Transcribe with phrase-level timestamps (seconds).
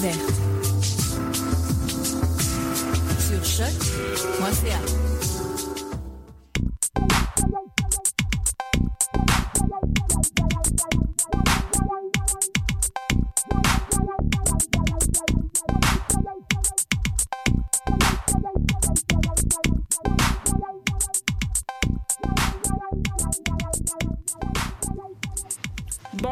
[0.00, 0.32] Découverte.
[3.18, 5.09] Sur choc.ca.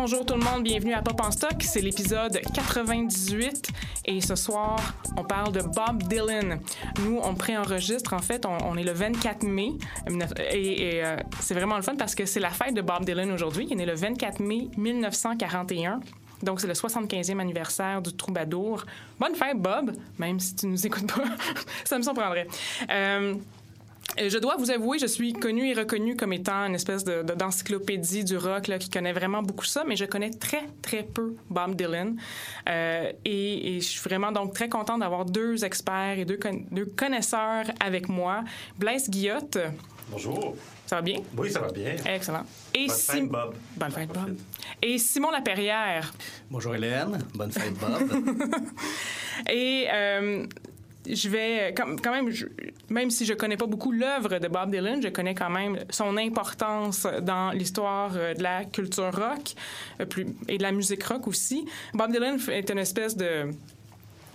[0.01, 1.57] Bonjour tout le monde, bienvenue à Pop en Stock.
[1.61, 3.73] C'est l'épisode 98
[4.05, 6.61] et ce soir, on parle de Bob Dylan.
[7.01, 9.73] Nous, on préenregistre en fait, on, est le 24 mai
[10.53, 13.67] et, euh, c'est vraiment le fun parce que c'est la fête de Bob Dylan aujourd'hui.
[13.71, 15.99] Il est le 24 mai 1941.
[16.45, 18.87] Donc, c'est le 75e anniversaire du troubadour.
[19.19, 21.25] Bonne fête, Bob, même si tu nous écoutes pas.
[21.85, 22.47] Ça me surprendrait.
[22.89, 23.35] Euh,
[24.17, 27.35] je dois vous avouer, je suis connue et reconnue comme étant une espèce de, de-
[27.35, 31.37] d'encyclopédie du rock là, qui connaît vraiment beaucoup ça, mais je connais très, très peu
[31.51, 32.17] Bob Dylan.
[32.69, 36.65] Euh, et, et je suis vraiment donc très contente d'avoir deux experts et deux, con-
[36.71, 38.43] deux connaisseurs avec moi.
[38.79, 39.59] Blaise Guillotte,
[40.11, 40.57] Bonjour.
[40.87, 41.19] ça va bien?
[41.37, 41.95] Oui, ça va bien.
[42.07, 42.45] Excellent.
[42.75, 43.55] Et Bonne Sim- fête, Bob.
[43.77, 44.37] Bonne fête, Bob.
[44.83, 46.13] Et Simon Laperrière.
[46.51, 48.11] Bonjour Hélène, bonne fête Bob.
[49.51, 50.47] Et euh,
[51.07, 52.31] je vais quand quand même,
[52.89, 56.17] même si je connais pas beaucoup l'œuvre de Bob Dylan, je connais quand même son
[56.17, 59.55] importance dans l'histoire euh, de la culture rock
[60.01, 61.65] euh, et de la musique rock aussi.
[61.95, 63.51] Bob Dylan est une espèce de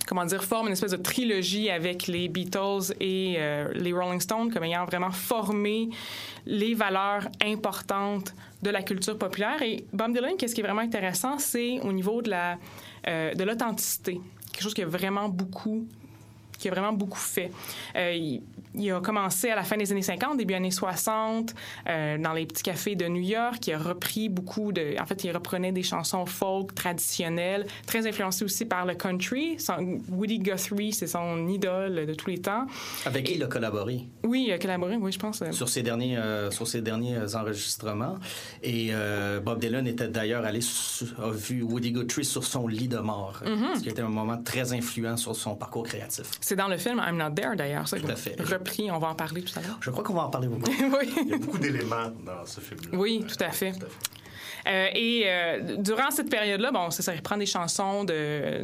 [0.08, 4.52] comment dire, forme une espèce de trilogie avec les Beatles et euh, les Rolling Stones
[4.52, 5.90] comme ayant vraiment formé
[6.46, 9.62] les valeurs importantes de la culture populaire.
[9.62, 12.58] Et Bob Dylan, qu'est-ce qui est vraiment intéressant, c'est au niveau de la
[13.08, 15.88] euh, l'authenticité, quelque chose qui a vraiment beaucoup
[16.64, 17.52] qui a vraiment beaucoup fait.
[17.98, 18.38] Euh,
[18.76, 21.54] il, a commencé à la fin des années 50, début années 60,
[21.90, 23.66] euh, dans les petits cafés de New York.
[23.68, 24.96] Il a repris beaucoup de...
[25.02, 29.60] En fait, il reprenait des chansons folk traditionnelles, très influencé aussi par le country.
[29.60, 32.66] Son- Woody Guthrie, c'est son idole de tous les temps.
[33.06, 34.02] Avec qui il a collaboré?
[34.24, 35.44] Oui, il a collaboré, oui, je pense.
[35.52, 38.18] sur ses derniers, euh, sur ses derniers euh, enregistrements.
[38.62, 40.60] Et euh, Bob Dylan était d'ailleurs allé,
[41.22, 43.78] a vu Woody Guthrie sur son lit de mort, Mm-hmm.
[43.78, 46.24] ce qui était un moment très influent sur son parcours créatif.
[46.42, 47.88] C'est dans le film I'm Not There, d'ailleurs.
[47.88, 48.36] ça, Tout à fait.
[48.92, 49.78] On va en parler tout à l'heure.
[49.82, 50.70] Je crois qu'on va en parler beaucoup.
[51.02, 51.14] oui.
[51.24, 52.98] Il y a beaucoup d'éléments dans ce film-là.
[52.98, 53.74] Oui, tout à fait.
[54.66, 58.62] Euh, et euh, durant cette période-là, bon, ça, ça reprend des chansons de,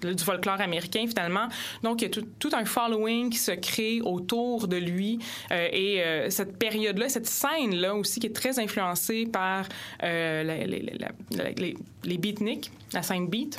[0.00, 1.48] de- du folklore américain finalement.
[1.82, 5.18] Donc, il y a tout, tout un following qui se crée autour de lui.
[5.50, 9.66] Euh, et euh, cette période-là, cette scène-là aussi, qui est très influencée par
[10.04, 13.58] euh, la- la- la- la- les, les beatniks, la scène beat.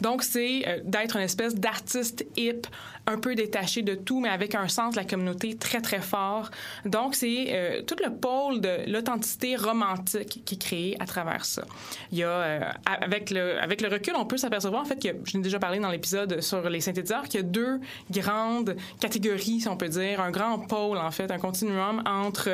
[0.00, 2.66] Donc, c'est euh, d'être une espèce d'artiste hip,
[3.06, 6.50] un peu détaché de tout, mais avec un sens de la communauté très, très fort.
[6.86, 11.64] Donc, c'est euh, tout le pôle de l'authenticité romantique qui est créé à travers ça.
[12.12, 15.42] Il y a, euh, avec, le, recul, on peut s'apercevoir, en fait, que je n'ai
[15.42, 19.76] déjà parlé dans l'épisode sur les synthétiseurs, qu'il y a deux grandes catégories, si on
[19.76, 22.48] peut dire, un grand pôle, en fait, un continuum entre...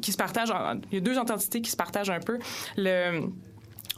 [0.00, 2.38] qui se partagent, en- il y a deux entités qui se partagent un peu.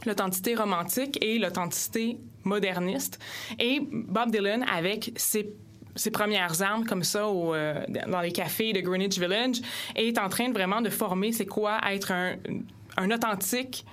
[0.05, 3.19] L'authenticité romantique et l'authenticité moderniste.
[3.59, 5.53] Et Bob Dylan, avec ses
[5.97, 9.61] ses premières armes comme ça euh, dans les cafés de Greenwich Village,
[9.95, 12.35] est en train vraiment de former c'est quoi être un,
[12.97, 13.85] un authentique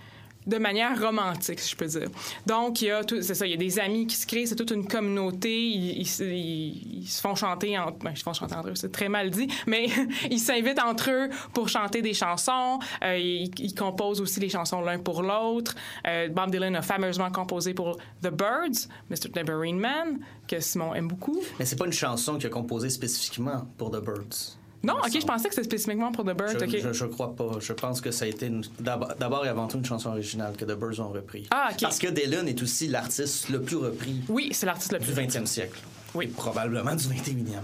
[0.46, 2.08] de manière romantique, si je peux dire.
[2.46, 4.56] Donc, il y a c'est ça, il y a des amis qui se créent, c'est
[4.56, 8.92] toute une communauté, ils, ils se- font chanter, en, ben, ils se entre eux, c'est
[8.92, 9.87] très mal dit, mais
[10.30, 14.80] ils s'invitent entre eux pour chanter des chansons, euh, ils, ils composent aussi les chansons
[14.80, 15.75] l'un pour l'autre.
[16.06, 19.30] Euh, Bob Dylan a fameusement composé pour The Birds, Mr.
[19.32, 20.18] Tambourine Man,
[20.49, 21.40] que Simon aime beaucoup.
[21.58, 24.58] Mais c'est pas une chanson qu'il a composée spécifiquement pour The Birds.
[24.84, 26.76] Non, ok, je pensais que c'était spécifiquement pour The Birds, Je, ok.
[26.82, 27.52] je, je crois pas.
[27.60, 30.72] Je pense que ça a été d'abord et avant tout une chanson originale que The
[30.76, 31.46] Birds ont repris.
[31.52, 31.78] Ah, ok.
[31.82, 35.14] Parce que Dylan est aussi l'artiste le plus repris Oui, c'est l'artiste le du plus.
[35.14, 35.78] 20e siècle.
[36.14, 36.24] Oui.
[36.24, 37.60] Et probablement du 21e.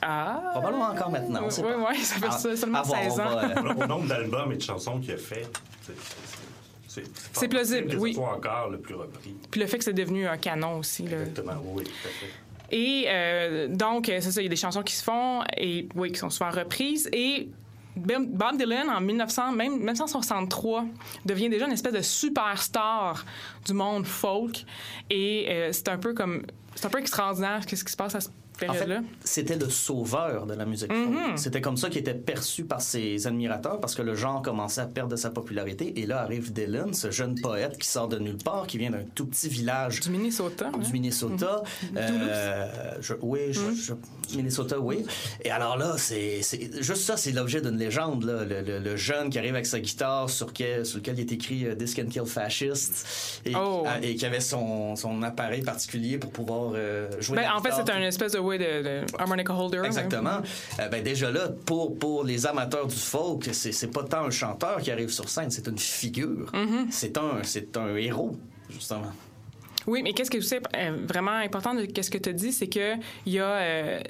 [0.00, 0.40] Ah.
[0.52, 1.90] Probablement encore maintenant, Oui, pas.
[1.90, 3.38] oui, ça fait Ah, ça, seulement à voir, 16 on ans.
[3.38, 5.44] euh, Au nombre d'albums et de chansons qu'il a fait,
[6.86, 8.12] c'est- plausible, que oui.
[8.12, 9.34] ce soit encore le plus repris.
[9.50, 11.02] Puis le fait que c'est devenu un canon aussi.
[11.02, 11.18] Là.
[11.18, 12.32] Exactement, oui, tout à fait.
[12.70, 15.88] Et euh, donc, euh, c'est ça, il y a des chansons qui se font et
[15.94, 17.08] oui, qui sont souvent reprises.
[17.12, 17.48] Et
[17.96, 20.86] Bob Bob Dylan, en 1900, même 1963,
[21.24, 23.24] devient déjà une espèce de superstar
[23.66, 24.64] du monde folk.
[25.10, 26.44] Et euh, c'est un peu comme.
[26.74, 28.20] C'est un peu extraordinaire ce qui se passe à
[28.68, 28.88] En fait,
[29.24, 31.08] c'était le sauveur de la musique folk.
[31.08, 31.36] Mm-hmm.
[31.36, 34.86] C'était comme ça qu'il était perçu par ses admirateurs parce que le genre commençait à
[34.86, 36.00] perdre de sa popularité.
[36.00, 39.04] Et là arrive Dylan, ce jeune poète qui sort de nulle part, qui vient d'un
[39.14, 40.70] tout petit village du Minnesota.
[40.70, 40.90] du hein.
[40.92, 41.62] Minnesota.
[41.96, 43.74] Euh, je- oui, je- Mm-hmm.
[44.30, 45.04] je- Minnesota, oui.
[45.42, 46.40] Et alors là, c'est
[46.80, 48.24] juste ça, c'est l'objet d'une légende.
[48.24, 48.44] Là.
[48.44, 51.32] Le, le- le jeune qui arrive avec sa guitare sur, quel- sur lequel il est
[51.32, 53.84] écrit euh, This can kill fascists et, Oh.
[54.02, 57.36] et qui avait son, son appareil particulier pour pouvoir euh, jouer.
[57.36, 59.82] Ben, la en fait, c'est un espèce de, ouais, de, de harmonica holder.
[59.84, 60.40] Exactement.
[60.80, 64.30] Euh, ben déjà là, pour, pour les amateurs du folk, c'est c'est pas tant un
[64.30, 66.50] chanteur qui arrive sur scène, c'est une figure.
[66.90, 68.36] C'est un, c'est un héros,
[68.70, 69.12] justement.
[69.86, 70.62] Oui, mais qu'est-ce que c'est
[71.06, 74.00] vraiment important de qu'est-ce que tu dis, c'est que il y a euh,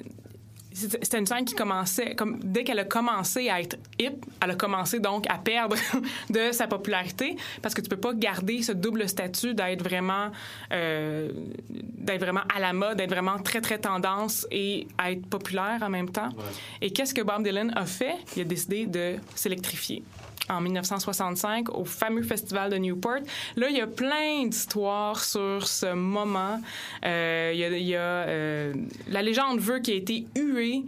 [0.71, 4.55] c'était une scène qui commençait comme dès qu'elle a commencé à être hip, elle a
[4.55, 5.75] commencé donc à perdre
[6.29, 10.31] de sa popularité parce que tu peux pas garder ce double statut d'être vraiment
[10.71, 11.31] euh,
[11.69, 15.89] d'être vraiment à la mode, d'être vraiment très très tendance et à être populaire en
[15.89, 16.29] même temps.
[16.81, 18.15] Et qu'est-ce que Bob Dylan a fait?
[18.35, 20.03] Il a décidé de s'électrifier
[20.49, 23.19] en 1965 au fameux festival de Newport.
[23.55, 26.59] Là, il y a plein d'histoires sur ce moment.
[27.05, 28.73] Euh, il y a, il y a, euh,
[29.07, 30.83] la légende veut qu'il a été hué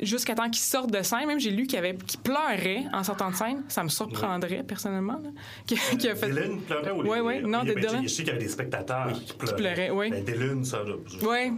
[0.00, 1.26] jusqu'à temps qu'il sorte de scène.
[1.26, 3.62] Même j'ai lu qu'il avait pleurait en sortant de scène.
[3.68, 5.14] Ça me surprendrait personnellement.
[5.22, 5.30] là,
[5.66, 8.02] qu'il- qu'il a fait- Dylan pleurait ou Ouais, ouais, non, oui, de ben.
[8.02, 9.56] Je sais qu'il y avait des spectateurs qui pleuraient.
[9.56, 10.10] pleuraient, oui.
[10.10, 10.82] Ben, Dylan, ça.
[10.86, 11.52] je- Ouais.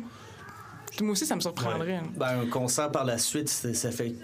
[1.02, 1.94] Moi aussi, ça me surprendrait.
[1.96, 2.02] hein.
[2.16, 4.14] Ben, un concert par la suite, ça fait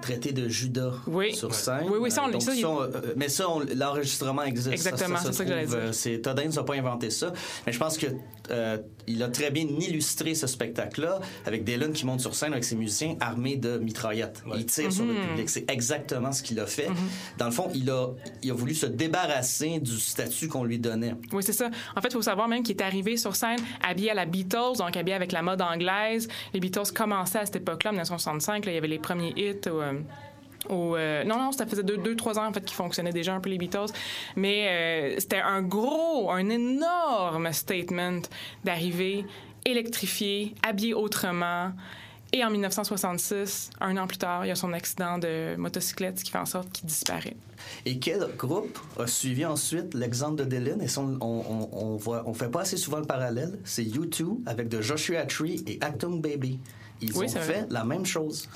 [0.00, 1.34] traiter de Judas Oui.
[1.34, 1.84] sur scène.
[1.90, 3.44] Oui, oui, ça, on- Euh, donc ça, on- euh, mais ça,
[3.76, 4.72] l'enregistrement existe.
[4.72, 5.76] Exactement, c'est ça que j'allais dire.
[5.78, 7.32] euh, c'est- Todd Haynes n'a pas inventé ça.
[7.66, 8.06] Mais je pense que
[8.52, 12.64] euh, il a très bien illustré ce spectacle-là avec Dylan qui monte sur scène avec
[12.64, 14.42] ses musiciens armés de mitraillettes.
[14.54, 15.14] Il tire sur Mhm.
[15.14, 15.48] le public.
[15.50, 16.88] C'est exactement ce qu'il a fait.
[17.38, 18.08] Dans le fond, il a,
[18.42, 21.14] il a voulu se débarrasser du statut qu'on lui donnait.
[21.32, 21.70] Oui, c'est ça.
[21.96, 24.78] En fait, il faut savoir même qu'il est arrivé sur scène habillé à la Beatles,
[24.78, 26.28] donc habillé avec la mode anglaise.
[26.54, 28.64] Les Beatles commençaient à cette époque-là, en 1965.
[28.66, 29.56] Là, il y avait les premiers hits.
[29.66, 29.94] euh,
[30.68, 33.34] au, euh, non, non, ça faisait deux, deux, trois ans en fait qu'ils fonctionnaient déjà
[33.34, 33.92] un peu les Beatles,
[34.36, 38.20] mais euh, c'était un gros, un énorme statement
[38.64, 39.24] d'arriver
[39.64, 41.72] électrifié, habillé autrement.
[42.34, 46.30] Et en 1966, un an plus tard, il y a son accident de motocyclette qui
[46.30, 47.36] fait en sorte qu'il disparaît.
[47.84, 50.80] Et quel groupe a suivi ensuite l'exemple de Dylan?
[50.80, 53.58] Et on, on, on, voit, on fait pas assez souvent le parallèle.
[53.64, 56.58] C'est U2 avec de Joshua Tree et Acton Baby.
[57.02, 58.48] Ils Oui, ont fait la même chose.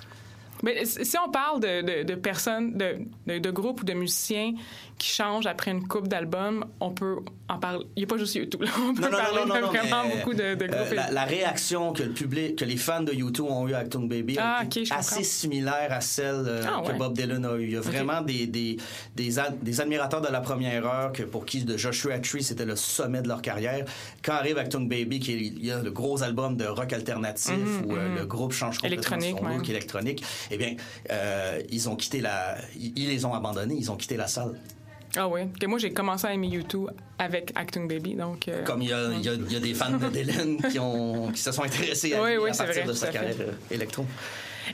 [0.62, 4.52] Mais si on parle de, de, de personnes, de, de groupes ou de musiciens
[4.98, 7.16] qui changent après une coupe d'albums, on peut
[7.48, 7.84] en parler.
[7.96, 8.62] Il n'y a pas juste YouTube.
[8.62, 8.70] là.
[8.78, 10.94] On peut parler de vraiment beaucoup de, de euh, groupes.
[10.96, 14.00] la, la réaction que le public, que les fans de U2 ont eu avec Acton
[14.06, 16.92] Baby Ah, je assez similaire à celle euh, Ah, que.
[16.96, 17.64] Bob Dylan a eu.
[17.64, 18.78] Il y a vraiment des, des,
[19.14, 22.64] des, ad- des admirateurs de la première heure que pour qui de Joshua Tree c'était
[22.64, 23.84] le sommet de leur carrière.
[24.24, 27.52] Quand arrive Acton Baby, qui est il y a le gros album de rock alternatif
[27.86, 29.58] où euh, le groupe change complètement Mhm, son même.
[29.58, 30.74] look électronique, eh bien,
[31.70, 34.54] ils ont quitté la, ils, ils les ont abandonnés, ils ont quitté la salle.
[35.16, 35.42] Ah oui.
[35.60, 38.14] Que moi, j'ai commencé à aimer YouTube avec Acting Baby.
[38.14, 40.56] Donc, euh, Comme il y a, il y a- il y a des fans Dylan
[40.70, 43.12] qui, ont, qui se sont intéressés à Oui, oui, à partir vrai, de sa à
[43.12, 43.18] fait.
[43.18, 44.04] carrière euh, électro.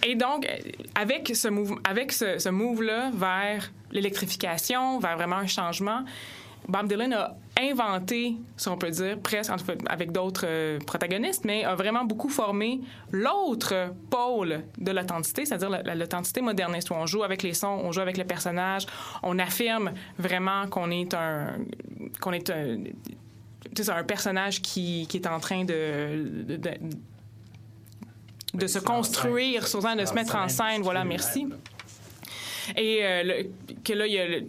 [0.04, 0.56] Et donc, euh,
[0.94, 6.04] avec ce move, avec ce, ce move-là vers l'électrification, vers vraiment un changement,
[6.68, 10.78] Bob Dylan a inventé, si on peut dire, presque, en tout cas, avec d'autres euh,
[10.86, 16.90] protagonistes, mais a vraiment beaucoup formé l'autre pôle de l'authenticité, c'est-à-dire la- la- l'authenticité moderniste,
[16.90, 18.86] où on joue avec les sons, on joue avec le personnage,
[19.22, 21.56] on affirme vraiment qu'on est un...
[22.20, 22.78] qu'on est un
[23.74, 26.70] tu sais, c'est un personnage qui, qui est en train de, de, de-
[28.54, 30.82] de se construire scène, de se mettre en scène.
[30.82, 31.46] Voilà, merci.
[32.76, 33.50] Et euh, le-
[33.82, 34.46] que là, il y a le-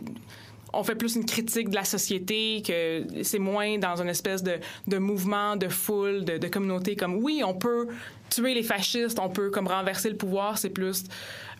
[0.73, 4.55] on fait plus une critique de la société, que c'est moins dans une espèce de,
[4.87, 6.95] de mouvement, de foule, de, de communauté.
[6.95, 7.87] Comme oui, on peut
[8.29, 10.57] tuer les fascistes, on peut comme renverser le pouvoir.
[10.57, 11.03] C'est plus,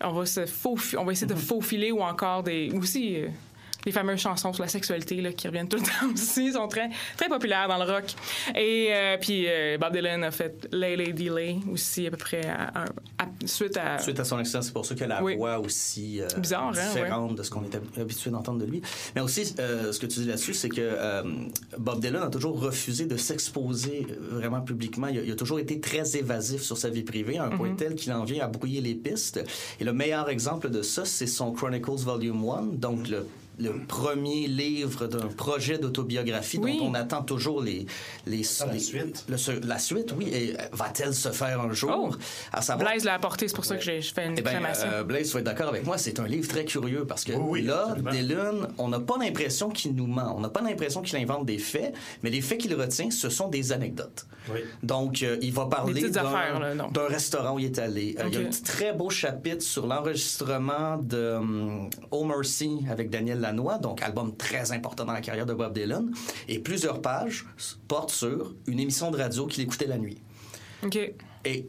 [0.02, 3.16] on va se faufi- on va essayer de faufiler ou encore des aussi.
[3.16, 3.28] euh,
[3.86, 6.88] les fameuses chansons sur la sexualité là, qui reviennent tout le temps aussi sont très
[7.16, 8.04] très populaires dans le rock.
[8.56, 12.46] Et euh, puis euh, Bob Dylan a fait Lay Lady Lay aussi à peu près
[12.46, 12.84] à- à-
[13.18, 15.36] à- suite à Suite à son accident, c'est pour ça que la Oui.
[15.36, 18.80] voix aussi euh, Bizarre, hein, différente de ce qu'on est hab- habitué d'entendre de lui.
[19.14, 21.22] Mais aussi, euh, ce que tu dis là-dessus, c'est que
[21.78, 25.08] Bob Dylan a toujours refusé de s'exposer vraiment publiquement.
[25.08, 27.74] Il a, il a toujours été très évasif sur sa vie privée, à un point
[27.74, 29.44] tel qu'il en vient à brouiller les pistes.
[29.80, 33.26] Et le meilleur exemple de ça, c'est son Chronicles Volume 1, donc le
[33.58, 36.78] le premier livre d'un projet d'autobiographie Oui.
[36.78, 37.86] dont on attend toujours les
[38.26, 39.24] les, la les- suite.
[39.28, 42.10] le- la suite oui et euh, va-t-elle se faire un jour?
[42.10, 42.14] Oh.
[42.52, 44.60] à savoir Blaise l'a apporté, c'est pour ça que j'ai je fais une eh ben,
[44.84, 47.32] euh, Blaise, tu vas être d'accord avec moi, c'est un livre très curieux parce que
[47.32, 47.94] Oui, oui, là.
[48.10, 51.58] Dylan, on n'a pas l'impression qu'il nous ment, on n'a pas l'impression qu'il invente des
[51.58, 54.26] faits, mais les faits qu'il retient, ce sont des anecdotes.
[54.52, 54.60] Oui.
[54.82, 58.14] Donc, euh, il va parler d'un restaurant où il est allé.
[58.18, 63.08] Euh, Il y a un très beau chapitre sur l'enregistrement de hum, Oh Mercy avec
[63.10, 66.10] Daniel Lanois, donc album très important dans la carrière de Bob Dylan.
[66.48, 67.46] Et plusieurs pages
[67.88, 70.18] portent sur une émission de radio qu'il écoutait la nuit.
[70.82, 70.98] OK.
[71.44, 71.68] Et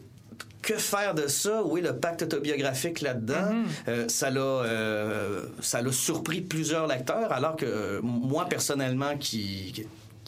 [0.65, 1.61] que faire de ça?
[1.77, 3.63] Est le pacte autobiographique là-dedans?
[3.87, 9.73] Euh, ça l'a euh, ça l'a surpris plusieurs lecteurs, alors que euh, moi, personnellement, qui,
[9.73, 9.85] qui,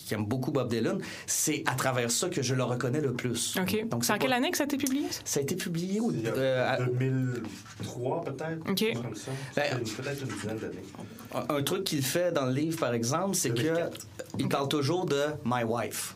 [0.08, 3.56] qui aime beaucoup Bob Dylan, c'est à travers ça que je le reconnais le plus.
[3.62, 3.88] OK.
[3.90, 5.06] Donc, c'est en quelle année que ça a été publié?
[5.26, 5.40] ça?
[5.40, 8.70] A été publié au- euh, à- 2003 peut-être.
[8.70, 8.94] Ok.
[9.02, 9.32] Comme ça.
[9.56, 10.84] Ben, Peut-être une- dizaine d'années.
[11.50, 14.08] un, un truc qu'il fait dans le livre, par exemple, c'est que 2004.
[14.40, 16.16] il parle toujours de My Wife.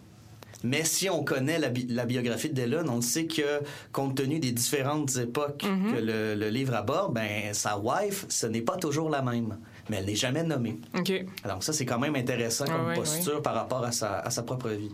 [0.63, 4.39] Mais si on connaît la, bi- la biographie de Dylan, on sait que, compte tenu
[4.39, 5.91] des différentes époques Mm-hmm.
[5.95, 9.57] que le, le livre aborde, ben, sa wife, ce n'est pas toujours la même.
[9.91, 10.79] Mais elle n'est jamais nommée.
[10.97, 11.11] OK.
[11.43, 14.29] Alors ça, c'est quand même intéressant Ah comme oui, posture par rapport à sa, à
[14.29, 14.89] sa propre vie.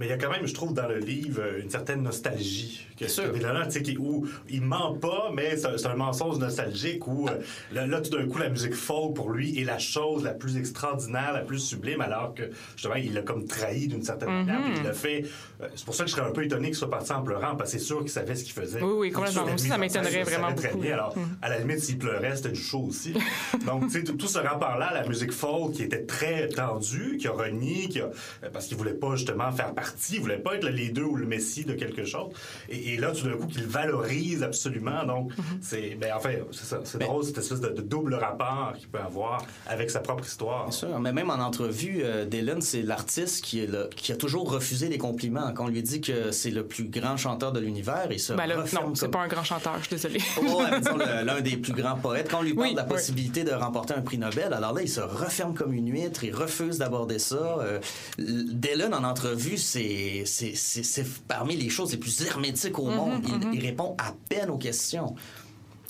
[0.00, 2.86] Mais il y a quand même, je trouve, dans le livre, euh, une certaine nostalgie.
[2.98, 3.24] Que, sûr.
[3.34, 7.32] tu sais, où il ment pas, mais c'est un mensonge nostalgique où euh,
[7.72, 10.56] là, là, tout d'un coup, la musique folk, pour lui, est la chose la plus
[10.56, 12.44] extraordinaire, la plus sublime, alors que,
[12.76, 14.62] justement, il l'a comme trahi d'une certaine manière.
[14.62, 15.26] Puis il l'a fait.
[15.60, 17.56] euh, c'est pour ça que je serais un peu étonné qu'il soit parti en pleurant,
[17.56, 18.82] parce que c'est sûr qu'il savait ce qu'il faisait.
[18.82, 19.44] Oui, oui, complètement.
[19.52, 20.82] Aussi, ça m'étonnerait vraiment savait très beaucoup.
[20.82, 20.94] bien.
[20.94, 23.12] Alors, à la limite, s'il pleurait, c'était du show aussi.
[23.66, 27.32] Donc, tu sais, tout ce rapport-là, la musique folk qui était très tendue, qui a
[27.32, 28.08] renié, qui a,
[28.50, 31.26] parce qu'il voulait pas justement faire partie, il voulait pas être le leader ou le
[31.26, 32.30] messie de quelque chose.
[32.68, 35.04] Et, et là, tout d'un coup, qu'il valorise absolument.
[35.04, 36.80] Donc, c'est, ben, enfin, c'est ça.
[36.84, 40.64] C'est drôle, cette espèce de, de double rapport qu'il peut avoir avec sa propre histoire.
[40.64, 44.16] Bien sûr, mais même en entrevue, euh, Dylan, c'est l'artiste qui, est le- qui a
[44.16, 45.52] toujours refusé les compliments.
[45.52, 48.46] Quand on lui dit que c'est le plus grand chanteur de l'univers, il se Ben
[48.46, 51.56] là, referme non, c'est comme- pas un grand chanteur, je suis disons, le- l'un des
[51.56, 52.28] plus grands poètes.
[52.30, 52.88] Quand on lui parle Oui, de la oui.
[52.90, 56.34] possibilité de remporter un prix Nobel, alors là, il se referme comme une huître, il
[56.34, 57.58] refuse d'aborder ça.
[57.60, 57.78] Euh,
[58.18, 59.79] Dylan, en entrevue, c'est
[60.24, 63.22] c'est- parmi les choses les plus hermétiques Mm-hmm, au monde.
[63.52, 65.14] Il, il répond à peine aux questions.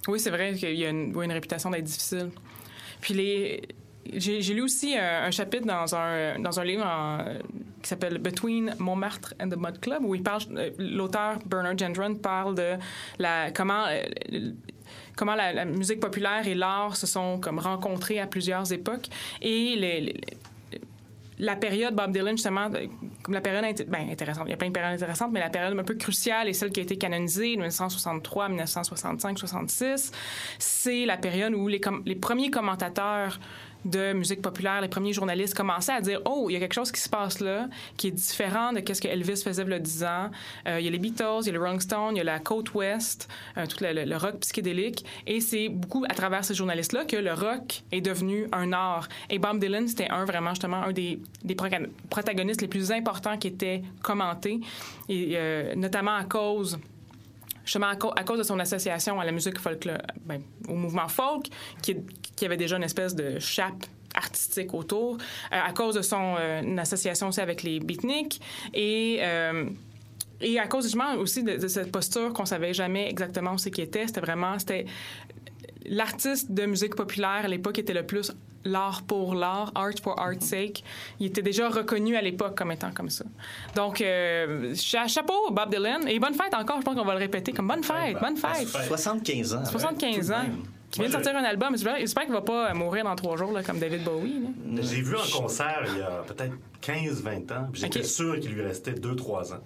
[0.09, 2.31] Oui, c'est vrai qu'il y a une, réputation d'être difficile.
[3.01, 3.63] Puis les.
[4.15, 7.23] J'ai lu aussi euh, un chapitre dans un, dans un livre en-
[7.83, 12.15] qui s'appelle Between Montmartre and the Mud Club, où il parle, euh, l'auteur Bernard Gendron
[12.17, 12.73] parle de
[13.19, 14.03] la, comment, euh,
[15.17, 19.07] comment la, la musique populaire et l'art se sont comme rencontrés à plusieurs époques.
[19.43, 20.21] Et les- les-
[21.41, 22.89] la période Bob Dylan, justement, de-
[23.23, 25.79] comme la période ben, intéressante, il y a plein de périodes intéressantes, mais la période
[25.79, 30.13] un peu cruciale et celle qui a été canonisée, 1963, 1965, 66,
[30.59, 31.81] c'est la période où les
[32.17, 33.41] premiers commentateurs
[33.85, 36.93] de musique populaire, les premiers journalistes commençaient à dire oh il y a quelque chose
[36.93, 39.79] qui se passe là qui est différent de ce que Elvis faisait il y a
[39.79, 40.31] 10 ans.
[40.69, 42.25] Euh, il y a les Beatles il y a les Rolling Stones il y a
[42.25, 45.05] la côte ouest euh, tout le, le- le rock psychédélique.
[45.27, 49.09] Et c'est beaucoup à travers ces journalistes là que le rock est devenu un art.
[49.29, 51.21] Et Bob Dylan c'était un vraiment justement un des,
[52.11, 54.61] protagonistes les plus importants qui était commenté.
[55.09, 56.79] Et euh, notamment à cause
[57.71, 59.87] justement à, à cause de son association à la musique folk,
[60.25, 61.47] ben, au mouvement folk,
[61.83, 61.97] qui,
[62.45, 65.19] avait déjà une espèce de chape artistique autour,
[65.53, 68.41] euh, à cause de son euh, association aussi avec les beatniks.
[68.75, 69.67] Et euh,
[70.43, 74.07] et à cause justement aussi de, cette posture qu'on savait jamais exactement c'est qui était,
[74.07, 74.87] c'était vraiment c'était
[75.87, 78.33] l'artiste de musique populaire à l'époque était le plus
[78.65, 80.85] l'art pour l'art, art for art's sake.
[81.19, 83.25] Il était déjà reconnu à l'époque comme étant comme ça.
[83.75, 86.07] Donc, euh, cha- chapeau, Bob Dylan.
[86.09, 88.69] Et bonne fête encore, je pense qu'on va le répéter comme bonne fête, bonne fête.
[88.69, 89.65] 75 ans.
[89.65, 90.35] 75 ans.
[90.91, 91.77] Qui vient de sortir un album.
[91.79, 94.43] J'espère qu'il va pas mourir dans trois jours là, comme David Bowie.
[94.83, 98.93] J'ai vu un concert il y a peut-être 15-20 ans, j'étais sûr qu'il lui restait
[98.93, 99.61] 2-3 ans.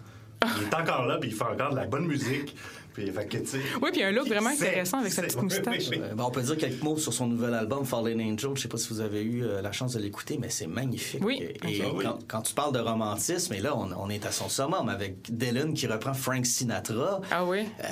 [0.60, 2.54] Il est encore là, puis il fait encore de la bonne musique.
[2.94, 5.88] Puis, fait que, tu sais, Oui, puis un look vraiment intéressant avec sa petite moustache.
[5.90, 5.98] oui, oui.
[6.00, 8.50] Euh, ben, on peut dire quelques mots sur son nouvel album Fallen Angel.
[8.54, 11.22] Je sais pas si vous avez eu euh, la chance de l'écouter, mais c'est magnifique.
[11.24, 12.04] Oui, Et euh, Oui.
[12.04, 15.16] quand, quand tu parles de romantisme, et là, on, on est à son summum avec
[15.36, 17.20] Dylan qui reprend Frank Sinatra.
[17.30, 17.64] Ah oui?
[17.82, 17.86] Euh,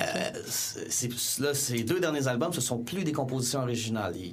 [0.47, 4.15] c'est- là, ces deux derniers albums, ce sont plus des compositions originales.
[4.15, 4.31] Il,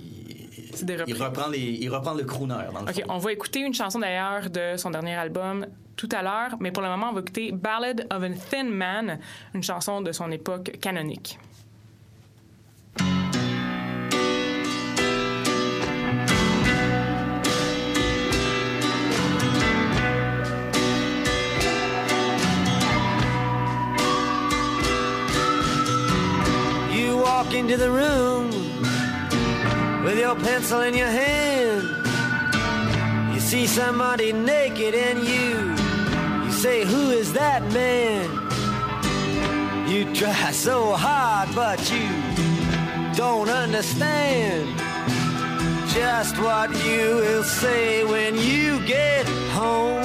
[0.75, 1.21] C'est des il reprises.
[1.21, 3.03] reprend les, il reprend le crooner dans le OK, fond.
[3.09, 5.67] on va écouter une chanson d'ailleurs de son dernier album
[6.01, 9.19] tout à l'heure, mais pour le moment, on va écouter Ballad of a Thin Man,
[9.53, 11.39] une chanson de son époque canonique.
[26.91, 28.49] You walk into the room
[30.03, 31.83] with your pencil in your hand.
[33.35, 35.80] You see somebody naked and you you
[36.61, 38.29] say, "Who is that man?"
[39.89, 42.09] You try so hard, but you
[43.15, 44.69] don't understand
[45.95, 49.27] just what you will say when you get
[49.59, 50.05] home.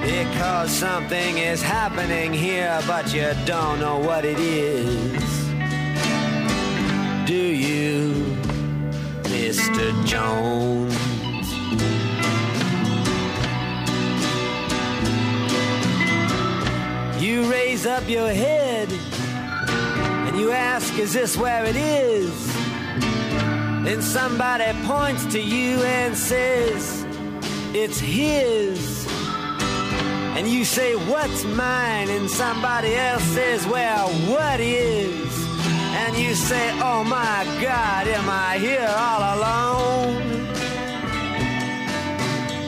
[0.00, 5.22] Because something is happening here, but you don't know what it is.
[7.26, 8.14] Do you,
[9.24, 9.86] Mr.
[10.06, 11.07] Jones?
[17.38, 22.34] You raise up your head and you ask, Is this where it is?
[23.84, 27.06] Then somebody points to you and says,
[27.72, 29.06] It's his.
[30.36, 32.08] And you say, What's mine?
[32.08, 35.48] And somebody else says, Well, what is?
[36.02, 40.48] And you say, Oh my God, am I here all alone?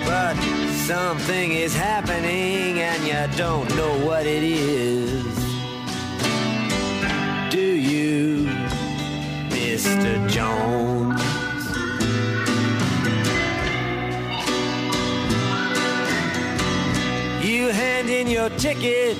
[0.06, 0.59] But
[0.90, 5.24] something is happening and you don't know what it is.
[7.48, 8.48] Do you,
[9.50, 10.28] Mr.
[10.28, 11.22] Jones?
[17.48, 19.16] You hand in your ticket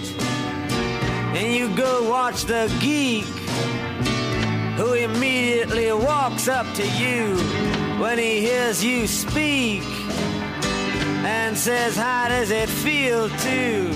[1.38, 3.26] and you go watch the geek
[4.76, 7.36] who immediately walks up to you
[8.02, 9.89] when he hears you speak
[11.30, 13.94] and says, How does it feel to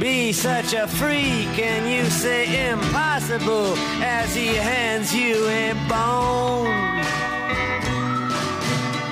[0.00, 1.54] be such a freak?
[1.58, 6.66] And you say, Impossible, as he hands you a bone.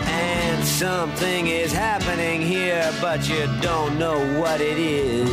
[0.06, 5.30] And something is happening here, but you don't know what it is.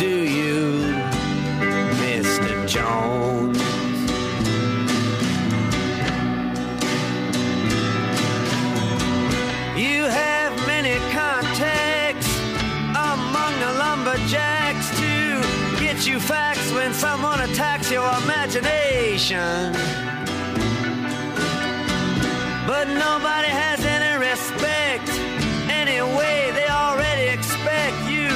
[0.00, 0.60] Do you,
[2.02, 2.66] Mr.
[2.66, 3.57] Jones?
[16.98, 19.72] Someone attacks your imagination.
[22.66, 25.08] But nobody has any respect.
[25.70, 28.28] Anyway, they already expect you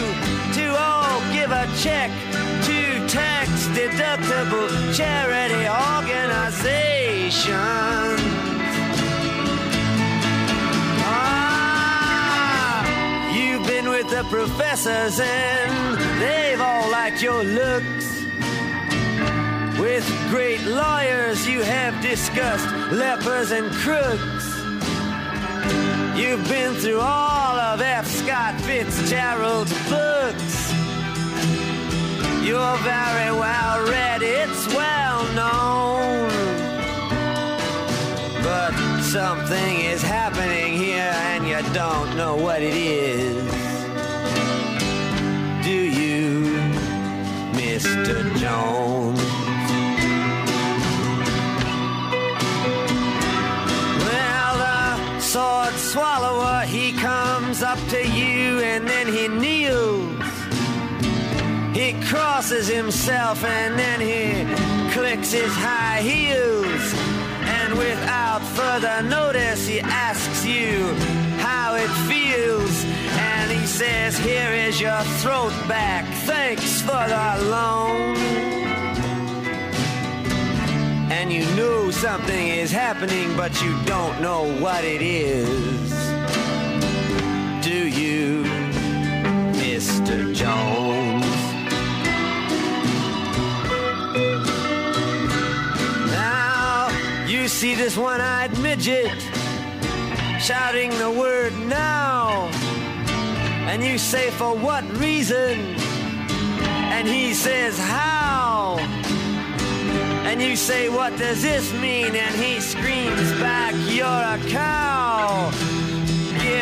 [0.59, 2.11] to all give a check
[2.69, 3.49] to tax
[3.79, 8.21] deductible charity organizations.
[11.05, 12.87] Ah,
[13.35, 18.12] you've been with the professors and they've all liked your looks.
[19.95, 24.47] With great lawyers, you have discussed lepers and crooks.
[26.17, 28.07] You've been through all of F.
[28.07, 30.73] Scott Fitzgerald's books.
[32.43, 36.31] You're very well read, it's well known.
[38.43, 43.45] But something is happening here and you don't know what it is.
[45.63, 46.45] Do you,
[47.53, 48.35] Mr.
[48.39, 49.22] Jones?
[55.93, 60.25] Swallower, he comes up to you and then he kneels.
[61.77, 64.25] He crosses himself and then he
[64.95, 66.85] clicks his high heels.
[67.59, 70.95] And without further notice, he asks you
[71.47, 72.85] how it feels.
[73.35, 76.07] And he says, Here is your throat back.
[76.25, 78.17] Thanks for the loan.
[81.13, 85.82] And you know something is happening, but you don't know what it is.
[88.03, 88.43] You,
[89.63, 90.35] Mr.
[90.35, 91.25] Jones?
[96.11, 96.89] Now,
[97.29, 99.13] you see this one eyed midget
[100.41, 102.51] shouting the word now.
[103.71, 105.61] And you say, For what reason?
[106.91, 108.79] And he says, How?
[110.27, 112.17] And you say, What does this mean?
[112.17, 115.72] And he screams back, You're a cow.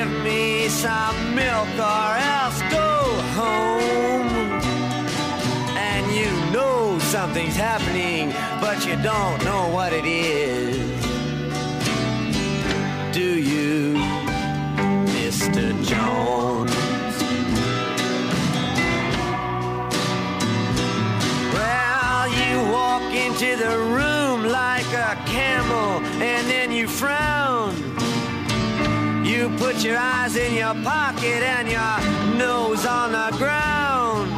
[0.01, 2.89] Give me some milk or else go
[3.37, 4.63] home.
[5.77, 8.33] And you know something's happening,
[8.63, 11.05] but you don't know what it is.
[13.13, 13.97] Do you,
[15.19, 15.69] Mr.
[15.85, 16.73] Jones?
[21.53, 27.90] Well, you walk into the room like a camel and then you frown.
[29.41, 34.29] You put your eyes in your pocket and your nose on the ground.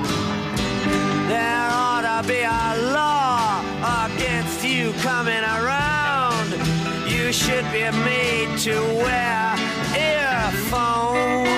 [1.29, 3.65] There ought to be a law
[4.07, 6.51] against you coming around.
[7.11, 9.57] You should be made to wear
[9.99, 11.49] earphones.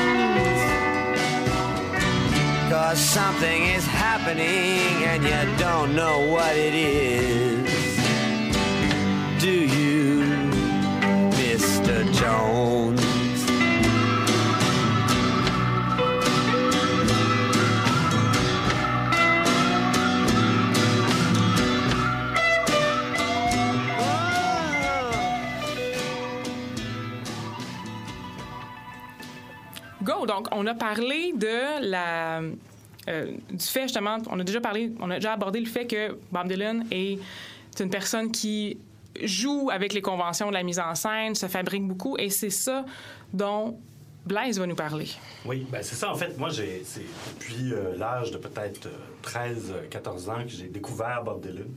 [2.72, 7.68] Cause something is happening and you don't know what it is.
[9.38, 10.22] Do you,
[11.36, 12.10] Mr.
[12.14, 12.93] Jones?
[30.26, 32.40] Donc, on a parlé de la.
[33.08, 36.16] euh, du fait, justement, on a déjà parlé, on a déjà abordé le fait que
[36.32, 37.18] Bob Dylan est
[37.80, 38.78] une personne qui
[39.22, 42.84] joue avec les conventions de la mise en scène, se fabrique beaucoup, et c'est ça
[43.32, 43.78] dont
[44.26, 45.08] Blaise va nous parler.
[45.44, 46.10] Oui, ben c'est ça.
[46.10, 47.04] En fait, moi, j'ai, c'est
[47.38, 48.88] depuis euh, l'âge de peut-être
[49.22, 51.68] 13-14 ans que j'ai découvert Bob Dylan.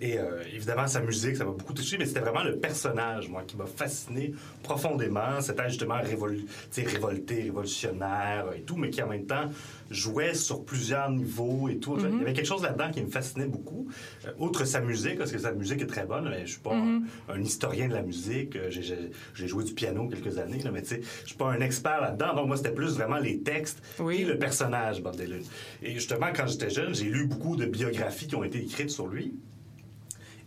[0.00, 3.42] Et euh, évidemment, sa musique, ça m'a beaucoup touché, mais c'était vraiment le personnage, moi,
[3.46, 5.40] qui m'a fasciné profondément.
[5.40, 6.36] C'était justement révol...
[6.36, 9.50] tu sais, révolté, révolutionnaire et tout, mais qui en même temps
[9.90, 11.96] jouait sur plusieurs niveaux et tout.
[11.98, 13.86] Il y avait quelque chose là-dedans qui me fascinait beaucoup.
[14.26, 16.74] Euh, outre sa musique, parce que sa musique est très bonne, mais je suis pas
[16.74, 18.56] un, un historien de la musique.
[18.56, 21.60] Euh, J'ai, joué du piano quelques années, là, mais tu sais, je suis pas un
[21.60, 22.34] expert là-dedans.
[22.34, 24.22] Donc moi, c'était plus vraiment les textes Oui.
[24.22, 25.42] et le personnage, Bob Dylan.
[25.82, 29.06] Et justement, quand j'étais jeune, j'ai lu beaucoup de biographies qui ont été écrites sur
[29.06, 29.34] lui.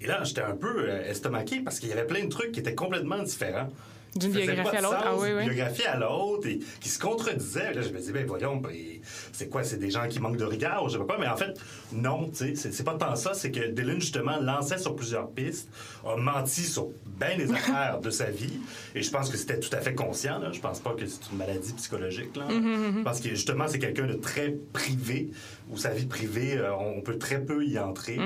[0.07, 2.61] Et là, j'étais un peu euh, estomaqué parce qu'il y avait plein de trucs qui
[2.61, 3.69] étaient complètement différents.
[4.15, 4.97] D'une biographie à l'autre?
[5.05, 7.73] Ah oui, biographie à l'autre et qui se contredisaient.
[7.73, 8.71] Là, je me disais, ben voyons, ben,
[9.31, 9.63] c'est quoi?
[9.63, 11.17] C'est des gens qui manquent de regard ou je sais pas.
[11.19, 11.59] Mais en fait,
[11.91, 13.33] non, tu sais, c'est- pas tant ça.
[13.33, 15.69] C'est que Dylan, justement, lançait sur plusieurs pistes,
[16.05, 16.87] a menti sur
[17.19, 18.59] bien des affaires de sa vie.
[18.95, 20.39] Et je pense que c'était tout à fait conscient.
[20.39, 20.51] Là.
[20.51, 22.35] Je pense pas que c'est une maladie psychologique.
[22.35, 22.47] Là.
[22.47, 25.29] Mm-hmm, Je pense que justement, c'est quelqu'un de très privé,
[25.69, 28.17] où sa vie privée, euh, on peut très peu y entrer.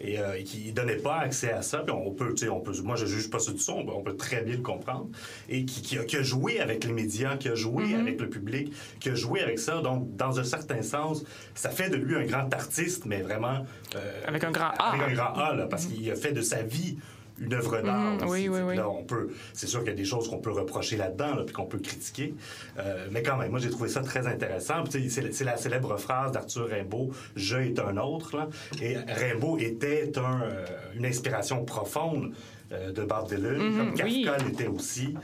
[0.00, 1.78] Et euh, et qui donnait pas accès à ça.
[1.78, 4.02] Puis on peut, tu sais, on peut, moi, je juge pas ce du son, on
[4.02, 5.08] peut très bien le comprendre.
[5.48, 8.00] Et qui, qui a, qui a joué avec les médias, qui a joué Mm-hmm.
[8.00, 9.80] avec le public, qui a joué avec ça.
[9.80, 13.64] Donc, dans un certain sens, ça fait de lui un grand artiste, mais vraiment.
[13.96, 14.92] euh, Avec un grand A.
[14.92, 16.98] Avec un grand A, là, parce qu'il a fait de sa vie
[17.40, 17.98] une œuvre d'art.
[18.12, 18.26] Mhm, aussi.
[18.30, 18.76] oui, oui, oui.
[18.76, 21.42] Là, on peut, c'est sûr qu'il y a des choses qu'on peut reprocher là-dedans, là,
[21.44, 22.32] puis qu'on peut critiquer.
[22.78, 24.84] Euh, mais quand même, moi, j'ai trouvé ça très intéressant.
[24.88, 28.36] C'est c'est la célèbre phrase d'Arthur Rimbaud, «Je est un autre».
[28.38, 28.48] là.
[28.80, 30.64] Et Rimbaud était un, euh,
[30.96, 32.32] une inspiration profonde
[32.74, 34.28] euh, de Bob Dylan, comme Kafka oui.
[34.46, 35.14] l'était aussi.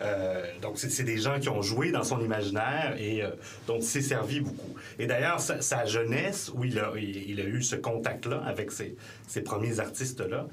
[0.00, 3.30] Euh, donc, c'est des gens qui ont joué dans son imaginaire et euh,
[3.66, 4.74] dont il s'est servi beaucoup.
[4.98, 8.70] Et d'ailleurs, sa, sa jeunesse, où il a, il, il a eu ce contact-là avec
[8.72, 8.96] ces,
[9.26, 10.46] ces premiers artistes-là,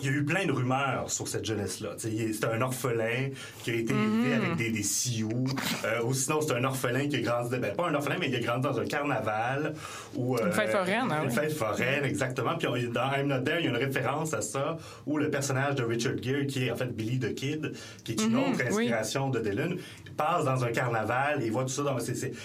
[0.00, 1.90] il y a eu plein de rumeurs sur cette jeunesse-là.
[1.98, 3.28] C'est un orphelin
[3.62, 5.44] qui a été élevé avec des, des sioux.
[5.84, 7.56] Euh, ou sinon, c'est un orphelin qui a grandi...
[7.58, 9.74] Ben, pas un orphelin, mais il a grandi dans un carnaval.
[10.14, 11.34] Ou, euh, Une fête foraine, hein, Une oui.
[11.34, 12.56] fête foraine, exactement.
[12.56, 15.30] Puis on- dans I'm Not There, il y a une référence à ça, où le
[15.30, 17.72] personnage de Richard Gere, qui est en fait Billy the Kid,
[18.04, 18.84] qui est une autre Mhm, oui.
[18.84, 19.76] inspiration de Dylan,
[20.16, 21.82] passe dans un carnaval et il voit tout ça.
[21.82, 21.96] Dans,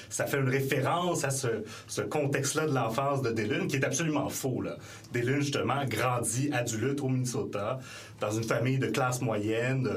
[0.09, 1.47] ça fait une référence à ce,
[1.87, 4.61] ce contexte-là de l'enfance de Dylan, qui est absolument faux.
[4.61, 4.77] Là.
[5.13, 7.44] Dylan, justement, grandit adulte au Minnesota,
[8.19, 9.89] dans une famille de classe moyenne,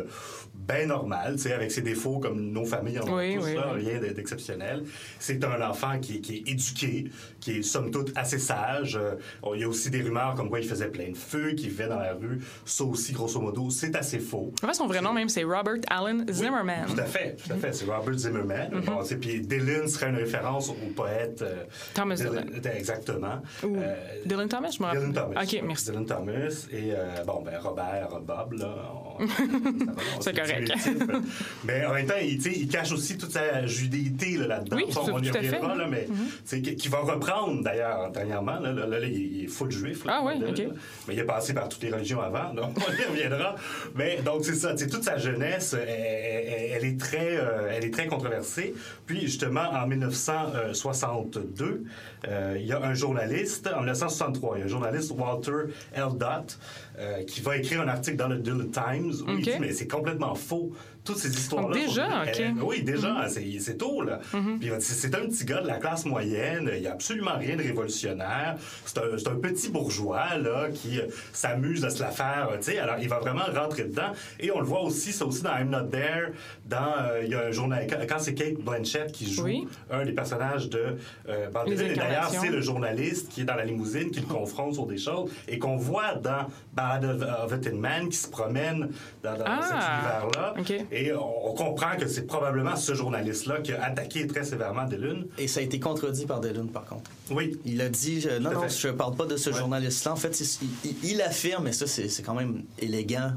[0.68, 3.86] bien sais, avec ses défauts comme nos familles en ont Oui, tous, oui, là, oui.
[3.86, 4.84] rien d'exceptionnel.
[5.18, 8.96] C'est un enfant qui, est- qui est éduqué, qui est somme toute assez sage.
[8.96, 9.14] Euh,
[9.54, 11.88] il y a aussi des rumeurs comme quoi il faisait plein de feu, qu'il vivait
[11.88, 12.40] dans la rue.
[12.64, 14.52] Ça aussi, grosso modo, c'est assez faux.
[14.62, 16.86] En fait, son vrai nom, même, c'est Robert Allen Zimmerman.
[16.86, 17.72] Tout à fait, tout à fait.
[17.72, 18.82] C'est Robert Zimmerman.
[18.84, 22.50] Bon, c'est- puis Dylan serait une référence au poète euh, Thomas Dylan.
[22.76, 23.40] Exactement.
[23.62, 23.94] Ou Euh,
[24.26, 25.00] Dylan Thomas, je me rappelle.
[25.08, 25.42] Dylan Thomas.
[25.42, 25.84] OK, merci.
[25.90, 26.66] Dylan Thomas.
[26.72, 28.74] Et euh, bon, ben Robert, Bob, là,
[30.20, 31.24] C'est sait correct.
[31.64, 34.76] Mais en même temps, il, il cache aussi toute sa judéité là, là-dedans.
[34.76, 36.12] Oui, on, on y reviendra, là, mais tu
[36.44, 38.58] sais, qui, va reprendre d'ailleurs dernièrement.
[38.60, 40.04] Là, là, là, là, il, il est full juif.
[40.04, 40.58] là, Ah oui, là, ok.
[40.58, 40.64] là.
[41.06, 43.54] Mais il est passé par toutes les religions avant, donc on y reviendra.
[43.94, 47.90] Mais donc c'est ça, toute sa jeunesse, elle, elle- elle est très, euh, elle est
[47.92, 48.74] très controversée.
[49.06, 51.84] Puis justement, en 1962,
[52.28, 56.04] euh, il y a un journaliste, en 1963, il y a un journaliste Walter L.
[56.16, 56.58] Dott
[56.98, 59.42] euh, qui va écrire un article dans le Daily Times où il Ok.
[59.42, 60.72] dit mais c'est complètement faux.
[61.08, 61.74] Toutes ces histoires-là.
[61.74, 62.40] Déjà, ok.
[62.40, 64.20] Euh, oui, déjà, c'est- c'est tôt, là.
[64.30, 67.36] Puis va dire, c'est un petit gars de la classe moyenne, il n'y a absolument
[67.38, 68.56] rien de révolutionnaire.
[68.84, 72.78] C'est un, un petit bourgeois, là, qui euh, s'amuse à se la faire, tu sais.
[72.78, 74.12] Alors, il va vraiment rentrer dedans.
[74.38, 76.32] Et on le voit aussi, ça aussi dans I'm Not There,
[76.66, 79.66] dans, euh, il y a un journal, quand, c'est Kate Blanchett qui joue Oui.
[79.90, 80.96] un des personnages de
[81.28, 81.46] euh.
[81.66, 84.98] Et d'ailleurs, c'est le journaliste qui est dans la limousine, qui le confronte sur des
[84.98, 88.90] choses, et qu'on voit dans Ballad of, of a Tin Man, qui se promène
[89.22, 90.54] dans, dans Ah, cet univers-là.
[90.58, 90.86] ok.
[91.00, 95.26] Et on, on comprend que c'est probablement ce journaliste-là qui a attaqué très sévèrement Dylan.
[95.38, 97.10] Et ça a été contredit par Dylan, par contre.
[97.30, 97.56] Oui.
[97.64, 99.56] Il a dit euh, non, non, je parle pas de ce Ouais.
[99.58, 100.12] journaliste-là.
[100.12, 103.32] En fait, il, il- il affirme, et ça, c'est quand même élégant.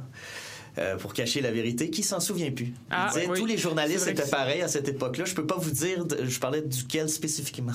[0.78, 2.74] Euh, pour cacher la vérité, qui s'en souvient plus.
[2.90, 3.40] Ah, disait oui.
[3.40, 5.26] tous les journalistes étaient pareils à cette époque-là.
[5.26, 7.74] Je peux pas vous dire, de- je parlais duquel spécifiquement.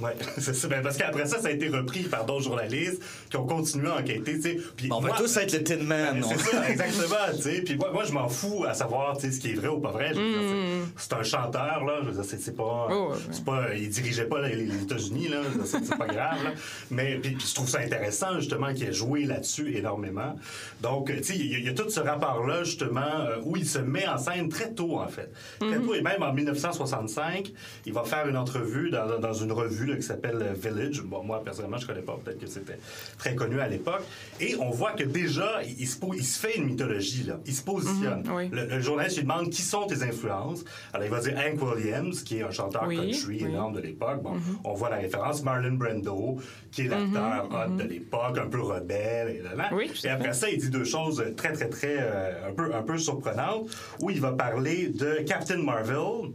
[0.00, 0.68] Ouais, c'est ça.
[0.68, 3.96] Ben, parce qu'après ça, ça a été repris par d'autres journalistes qui ont continué à
[3.98, 4.34] enquêter.
[4.36, 4.58] tu sais.
[4.76, 6.14] Puis Bon, on va moi- tous être le Tin Man.
[6.14, 6.28] Ben, non?
[6.30, 7.16] C'est ça, exactement.
[7.36, 7.62] tu sais.
[7.62, 9.80] Puis moi, moi, je m'en fous à savoir tu sais, ce qui est vrai ou
[9.80, 10.12] pas vrai.
[10.14, 10.86] Mm.
[10.96, 11.98] c'est- un chanteur, là.
[12.02, 13.74] Je veux dire, c'est pas, Oh, ouais, pas.
[13.74, 15.38] Il dirigeait pas les, les États-Unis, là.
[15.66, 16.52] C'est pas grave, là.
[16.90, 20.34] Mais puis, puis je trouve ça intéressant, justement, qu'il ait joué là-dessus énormément.
[20.80, 23.56] Donc, tu sais, il y, a- il y a tout ce rapport-là, justement, euh, où
[23.56, 25.30] il se met en scène très tôt, en fait.
[25.60, 27.52] Très tôt, et même en 1965,
[27.86, 31.02] il va faire une entrevue dans, dans une revue là, qui s'appelle euh, Village.
[31.02, 32.18] Bon, moi, personnellement, je connais pas.
[32.24, 32.78] Peut-être que c'était
[33.18, 34.02] très connu à l'époque.
[34.40, 37.38] Et on voit que déjà, il, se, il se fait une mythologie, là.
[37.46, 38.22] Il se positionne.
[38.24, 38.48] Mhm, oui.
[38.52, 40.64] le, le journaliste lui demande qui sont tes influences.
[40.92, 43.42] Alors, il va dire Hank Williams, qui est un chanteur Oui, country oui.
[43.44, 43.50] Mhm.
[43.50, 44.22] énorme de l'époque.
[44.22, 45.42] Bon, on voit la référence.
[45.42, 46.38] Marlon Brando,
[46.70, 49.28] qui est l'acteur hot de l'époque, un peu rebelle.
[49.36, 49.70] Et, là, là.
[50.04, 52.98] Et après ça, il dit deux choses très, très, très, euh, un, peu, un peu
[52.98, 53.70] surprenantes,
[54.00, 56.32] où il va parler de Captain Marvel,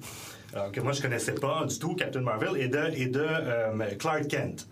[0.53, 3.95] alors que moi, je connaissais pas du tout Captain Marvel, et de, et de euh,
[3.99, 4.67] Clark Kent.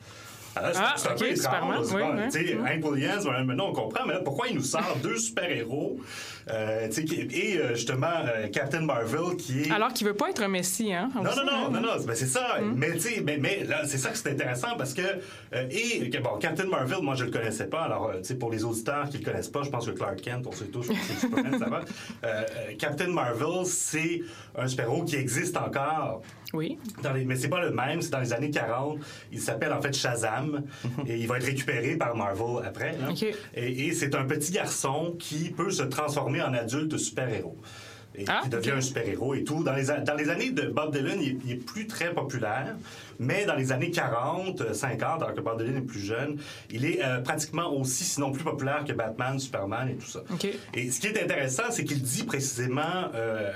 [0.55, 1.35] C'est- Ah, c'est un peu.
[1.35, 1.99] Superman, oui, oui.
[3.25, 5.97] ouais, maintenant on comprend, mais là, pourquoi il nous sort deux super-héros,
[6.49, 9.71] euh, et euh, justement euh, Captain Marvel qui est...
[9.71, 11.09] Alors qu'il veut pas être un messie, hein?
[11.15, 11.69] Non, aussi, non, non, hein?
[11.71, 12.59] non, non, ben, c'est ça.
[12.75, 16.37] Mais, sais, mais, mais là, c'est ça que c'est intéressant parce que, euh, et, bon,
[16.39, 17.81] Captain Marvel, moi, je le connaissais pas.
[17.81, 20.45] Alors, tu sais, pour les auditeurs qui le connaissent pas, je pense que Clark Kent,
[20.47, 21.81] on sait tous, je pense que c'est Superman, ça va.
[22.79, 24.21] Captain Marvel, c'est
[24.57, 26.21] un super-héros qui existe encore.
[26.55, 26.77] Oui.
[27.03, 28.99] Dans les, mais c'est pas le même, c'est dans les années 40.
[29.31, 30.63] Il s'appelle en fait Shazam
[31.07, 32.93] et il va être récupéré par Marvel après.
[32.93, 33.09] là.
[33.11, 33.23] Ok.
[33.55, 37.57] Et, et c'est un petit garçon qui peut se transformer en adulte super-héros.
[38.17, 39.61] Et Ah, qui devient un super-héros et tout.
[39.61, 42.73] Dans les, a- dans les années de Bob Dylan, il, il est plus très populaire,
[43.19, 46.37] mais dans les années 40, euh, 50, alors que Bob Dylan est plus jeune,
[46.71, 50.21] il est euh, pratiquement aussi, sinon plus populaire que Batman, Superman et tout ça.
[50.31, 50.47] OK.
[50.75, 53.09] Et ce qui est intéressant, c'est qu'il dit précisément.
[53.15, 53.51] euh,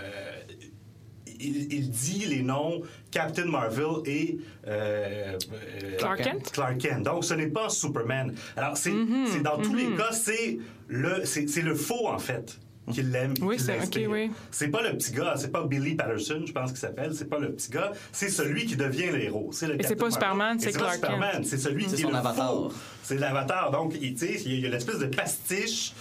[1.40, 5.38] il, il dit les noms Captain Marvel et euh,
[5.84, 6.52] euh, Clark Kent?
[6.52, 7.04] Clark Kent.
[7.04, 8.34] Donc, ce n'est pas Superman.
[8.56, 12.20] Alors, c'est Mhm, c'est dans tous les cas, c'est le, c'est c'est le faux, en
[12.20, 12.60] fait,
[12.92, 13.34] qui l'aime.
[13.42, 14.10] Oui, qui c'est- l'inspire.
[14.10, 14.32] ok, oui.
[14.52, 17.38] C'est pas le petit gars, c'est pas Billy Patterson, je pense qu'il s'appelle, c'est pas
[17.40, 19.50] le petit gars, c'est celui qui devient le héros.
[19.54, 20.10] C'est le Et c'est pas.
[20.10, 21.46] Superman, c'est pas Clark Superman, Kent.
[21.46, 22.70] c'est celui C'est qui son est le avatar.
[23.04, 23.72] C'est l'avatar.
[23.72, 25.94] Donc, il tu sais, il y a l'espèce de pastiche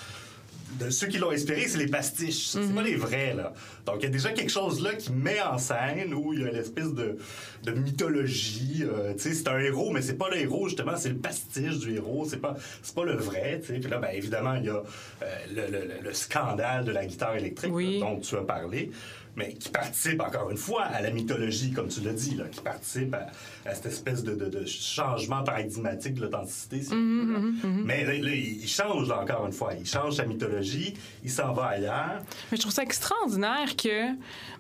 [0.79, 2.47] de ceux qui l'ont inspiré, c'est les pastiches.
[2.49, 3.53] C'est pas les vrais, là.
[3.87, 6.44] Donc, il y a déjà quelque chose là qui met en scène où il y
[6.44, 7.17] a l'espèce de,
[7.65, 8.83] de mythologie.
[8.85, 11.79] euh, tu sais, c'est un héros, mais c'est pas le héros, justement, c'est le pastiche
[11.79, 12.27] du héros.
[12.29, 12.57] C'est pas,
[12.94, 13.81] pas le vrai, tu sais.
[13.81, 14.77] Puis là, ben, évidemment, il y a
[15.23, 17.98] euh, le, le- le- le scandale de la guitare électrique Oui.
[18.00, 18.90] là, dont tu as parlé.
[19.37, 22.60] Mais qui participe encore une fois à la mythologie, comme tu l'as dit, là, qui
[22.60, 23.26] participe à,
[23.68, 26.83] à cette espèce de, de- de changement paradigmatique de l'authenticité.
[26.94, 27.33] Mhm, veut,
[27.68, 27.68] là.
[27.85, 29.74] Mais là, là, il change là, encore une fois.
[29.79, 32.20] Il change sa mythologie, il s'en va ailleurs.
[32.50, 34.08] Mais je trouve ça extraordinaire que,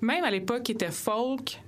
[0.00, 1.58] même à l'époque qui était folk,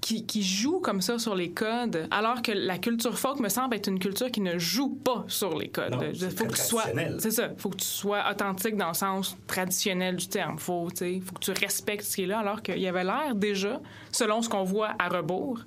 [0.00, 3.76] qui, qui joue comme ça sur les codes, alors que la culture folk me semble
[3.76, 5.92] être une culture qui ne joue pas sur les codes.
[5.92, 6.84] Non, faut très que tu sois,
[7.18, 10.58] c'est ça, faut que tu sois authentique dans le sens traditionnel du terme.
[10.58, 13.80] Faut, faut que tu respectes ce qui est là, alors qu'il y avait l'air déjà,
[14.12, 15.60] selon ce qu'on voit à rebours,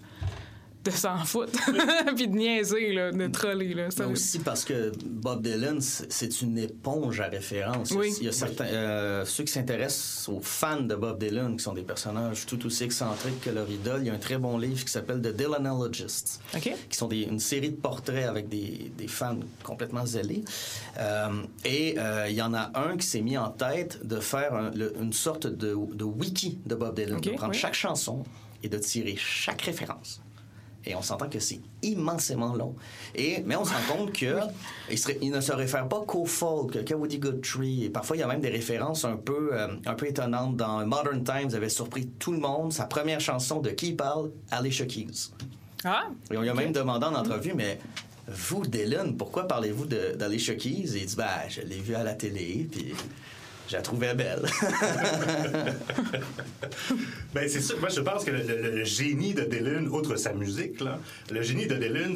[0.84, 1.58] de s'en foutre,
[2.16, 3.74] puis de niaiser, là, de troller.
[3.74, 3.90] Là.
[3.90, 7.92] Ça- Mais aussi parce que Bob Dylan, c'est une éponge à référence.
[7.92, 8.14] Oui.
[8.20, 11.74] Il y a certains, euh, ceux qui s'intéressent aux fans de Bob Dylan, qui sont
[11.74, 14.84] des personnages tout aussi excentriques que leur idole, il y a un très bon livre
[14.84, 16.42] qui s'appelle The Dylanologists,
[16.90, 20.44] qui sont des- une série de portraits avec des, des fans complètement zélés.
[21.00, 24.54] Euh, et euh, il y en a un qui s'est mis en tête de faire
[24.54, 27.58] un- le- une sorte de, de wiki de Bob Dylan, OK, de prendre oui.
[27.60, 28.24] chaque chanson
[28.64, 30.22] et de tirer chaque référence.
[30.86, 32.76] Et on s'entend que c'est immensément long.
[33.16, 34.36] Et, mais on se rend compte que
[34.92, 37.86] il, serait- il ne se réfère pas qu'au folk, qu'à Woody Guthrie.
[37.86, 40.58] Et parfois, il y a même des références un peu, euh, un peu étonnantes.
[40.58, 42.74] Dans Modern Times, avait surpris tout le monde.
[42.74, 44.32] Sa première chanson de qui parle?
[44.52, 45.30] Alicia Keys.
[45.86, 47.80] Ah, Et on lui a même demandé en entrevue, mais
[48.28, 50.96] vous, Dylan, pourquoi parlez-vous d'Alicia Keys?
[50.96, 52.94] Et il dit, ben, je l'ai vue à la télé, puis
[53.70, 54.43] je la trouvais belle.
[57.34, 57.80] Ben, c'est sûr.
[57.80, 60.99] Moi, je pense que le, le- le génie de Dylan, outre sa musique, là,
[61.32, 62.16] le génie de Dylan,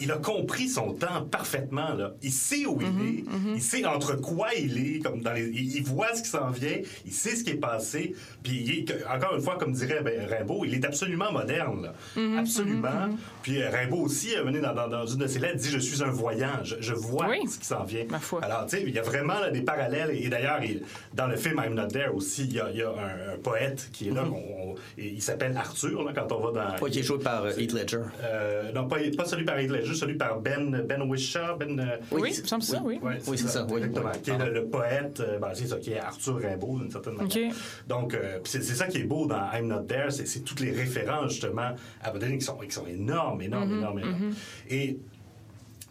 [0.00, 1.94] il a compris son temps parfaitement.
[1.94, 2.12] Là.
[2.22, 2.86] Il sait où il
[3.20, 6.28] est, il sait entre quoi il est, comme dans les, il, il voit ce qui
[6.28, 8.14] s'en vient, il sait ce qui est passé.
[8.42, 11.90] Puis, il est, que- encore une fois, comme dirait ben, Rimbaud, il est absolument moderne.
[12.16, 12.38] là.
[12.38, 13.16] absolument.
[13.42, 16.02] Puis, euh, Rimbaud aussi, venu dans, dans- dans une de ses lettres, dit Je suis
[16.02, 17.48] un voyant, je, je vois Oui.
[17.48, 18.04] ce qui s'en vient.
[18.10, 18.44] Ma foi.
[18.44, 20.10] Alors, tu sais, il y a vraiment là, des parallèles.
[20.12, 20.82] Et d'ailleurs, il-
[21.14, 23.38] dans le film I'm Not There aussi, il y a, il y a un, un
[23.42, 24.24] poète qui est là.
[24.24, 26.76] on- on- et il s'appelle Arthur, là, quand on va dans.
[26.78, 27.98] Pas qui est joué par euh, Heath Ledger.
[28.22, 31.56] Euh, non, pas, pas celui par Heath Ledger, celui par Ben, ben Wishaw.
[31.58, 32.98] Ben, euh, oui, il me semble ça, oui.
[33.02, 34.10] Ouais, Oui, c'est ça, oui, exactement.
[34.14, 34.20] oui.
[34.22, 37.50] Qui est le, le poète, ben, c'est ça, qui est Arthur Rimbaud, d'une certaine manière.
[37.50, 37.56] OK.
[37.88, 41.32] Donc, euh, c'est ça qui est beau dans I'm Not There, c'est toutes les références,
[41.32, 41.70] justement,
[42.02, 44.34] à Bodeline qui sont, qui sont énormes, énormes, Mm-hmm, énormes, énormes.
[44.70, 44.98] Et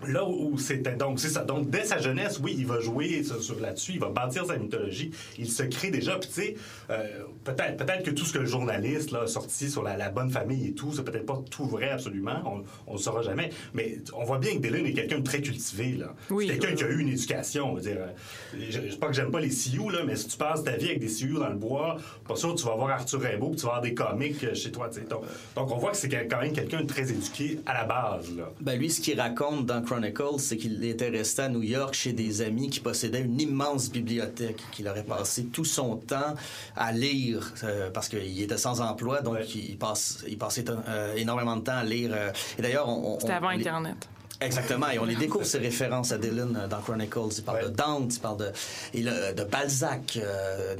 [0.07, 1.43] là où c'était donc c'est ça.
[1.43, 4.57] Donc dès sa jeunesse oui il va jouer sur, sur là-dessus il va bâtir sa
[4.57, 6.17] mythologie il se crée déjà.
[6.17, 6.55] Puis tu sais
[6.89, 7.07] euh,
[7.43, 10.29] peut-être peut-être que tout ce que le journaliste là a sorti sur la, la bonne
[10.29, 13.49] famille et tout c'est peut-être pas tout vrai absolument on, on le saura jamais.
[13.73, 16.13] Mais on voit bien que Dylan est quelqu'un de très cultivé là.
[16.29, 16.47] Oui.
[16.47, 19.07] c'est quelqu'un qui a eu une éducation on va dire euh, je, je sais pas
[19.07, 21.39] que j'aime pas les Sioux là mais si tu passes ta vie avec des Sioux
[21.39, 21.97] dans le bois
[22.27, 24.53] pas sûr que tu vas voir Arthur Rimbaud puis tu vas avoir des comics euh,
[24.53, 25.07] chez toi tu sais.
[25.07, 25.23] Donc,
[25.55, 28.51] donc on voit que c'est quand même quelqu'un de très éduqué à la base là.
[28.61, 32.13] Ben lui, ce qu'il raconte dans Chronicles, c'est qu'il était resté à New York chez
[32.13, 36.35] des amis qui possédaient une immense bibliothèque, qu'il aurait passé tout son temps
[36.75, 39.45] à lire euh, parce qu'il était sans emploi, donc Ouais.
[39.55, 42.11] il, passe, il passait euh, énormément de temps à lire.
[42.13, 44.07] euh, et d'ailleurs, on, on- C'était avant on les- Internet.
[44.41, 47.19] Exactement, et on les découvre ces références à Dylan euh, dans Chronicles.
[47.37, 47.63] Il parle Ouais.
[47.65, 48.51] de Dante, il parle de,
[48.95, 50.17] le- de Balzac.
[50.17, 50.75] euh,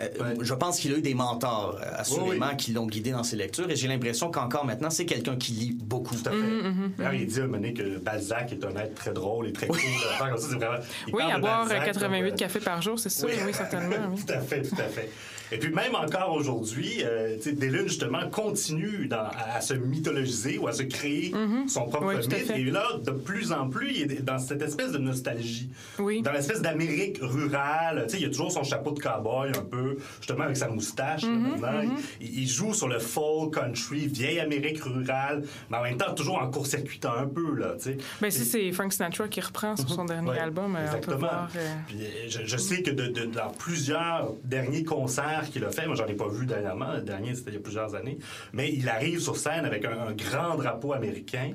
[0.00, 3.22] euh, Je pense qu'il a eu des mentors, euh, assurément, Oui, qui l'ont guidé dans
[3.24, 6.14] ses lectures, et j'ai l'impression qu'encore maintenant, c'est quelqu'un qui lit beaucoup.
[6.14, 6.38] Tout à fait.
[6.98, 9.52] D'ailleurs, il dit à un moment donné que Balzac est un être très drôle et
[9.52, 9.78] très cool.
[10.18, 10.36] Vraiment-
[11.08, 13.26] il Oui, parle à de boire Balzac 88 comme, euh, cafés par jour, c'est ça,
[13.26, 13.96] oui, certainement.
[14.14, 14.22] oui.
[14.26, 15.10] tout à fait, tout à fait.
[15.52, 17.36] Et puis même encore aujourd'hui, euh,
[17.86, 21.32] justement continue dans- à, à se mythologiser ou à se créer
[21.68, 22.50] son propre Oui, mythe.
[22.56, 25.68] Et là, de plus en plus, il est dans cette espèce de nostalgie.
[25.98, 26.22] Oui.
[26.22, 28.06] Dans l'espèce d'Amérique rurale.
[28.18, 31.22] Il a toujours son chapeau de cowboy un peu, justement avec sa moustache.
[31.22, 31.94] là, Mm-hmm, maintenant.
[32.20, 36.40] il, il joue sur le folk country, vieille Amérique rurale, mais en même temps toujours
[36.40, 37.74] en court-circuitant un peu là.
[38.20, 41.18] Ben, si c'est Frank Sinatra qui reprend sur son dernier Ouais, album, euh, exactement.
[41.18, 41.48] voir.
[41.56, 45.70] euh, Puis, euh, je, je sais que de, de- dans plusieurs derniers concerts qu'il a
[45.70, 48.18] fait, moi j'en ai pas vu dernièrement, le dernier c'était il y a plusieurs années,
[48.52, 51.50] mais il arrive sur scène avec un, un grand drapeau américain.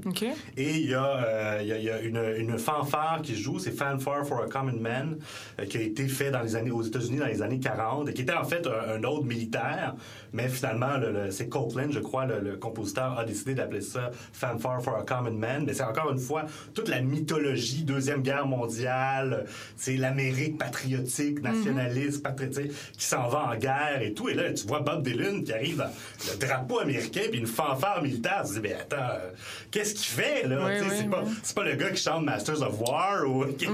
[0.58, 3.36] Et il y a, euh, il y a- il y a une, une fanfare qui
[3.36, 5.18] joue, c'est Fanfare for a Common Man,
[5.60, 8.14] euh, qui a été fait dans les années, aux États-Unis dans les années 40, et
[8.14, 9.96] qui était en fait un, un autre militaire,
[10.34, 14.12] mais finalement, le- le- c'est Copeland, je crois, le, le compositeur, a décidé d'appeler ça
[14.34, 15.64] Fanfare for a Common Man.
[15.66, 22.24] Mais c'est encore une fois toute la mythologie, Deuxième Guerre mondiale, c'est l'Amérique patriotique, nationaliste,
[22.24, 24.30] patriotique, qui s'en va en guerre et tout.
[24.30, 28.02] Et là, tu vois Bob Dylan qui arrive dans le drapeau américain, puis une fanfare
[28.02, 28.44] militaire.
[28.46, 29.30] Tu te dis, mais attends, euh,
[29.72, 30.58] qu'est-ce qu'il fait, là?
[30.66, 33.66] Oui, oui, c'est pas, c'est pas le gars qui chante Masters of War ou qui,
[33.66, 33.68] qui-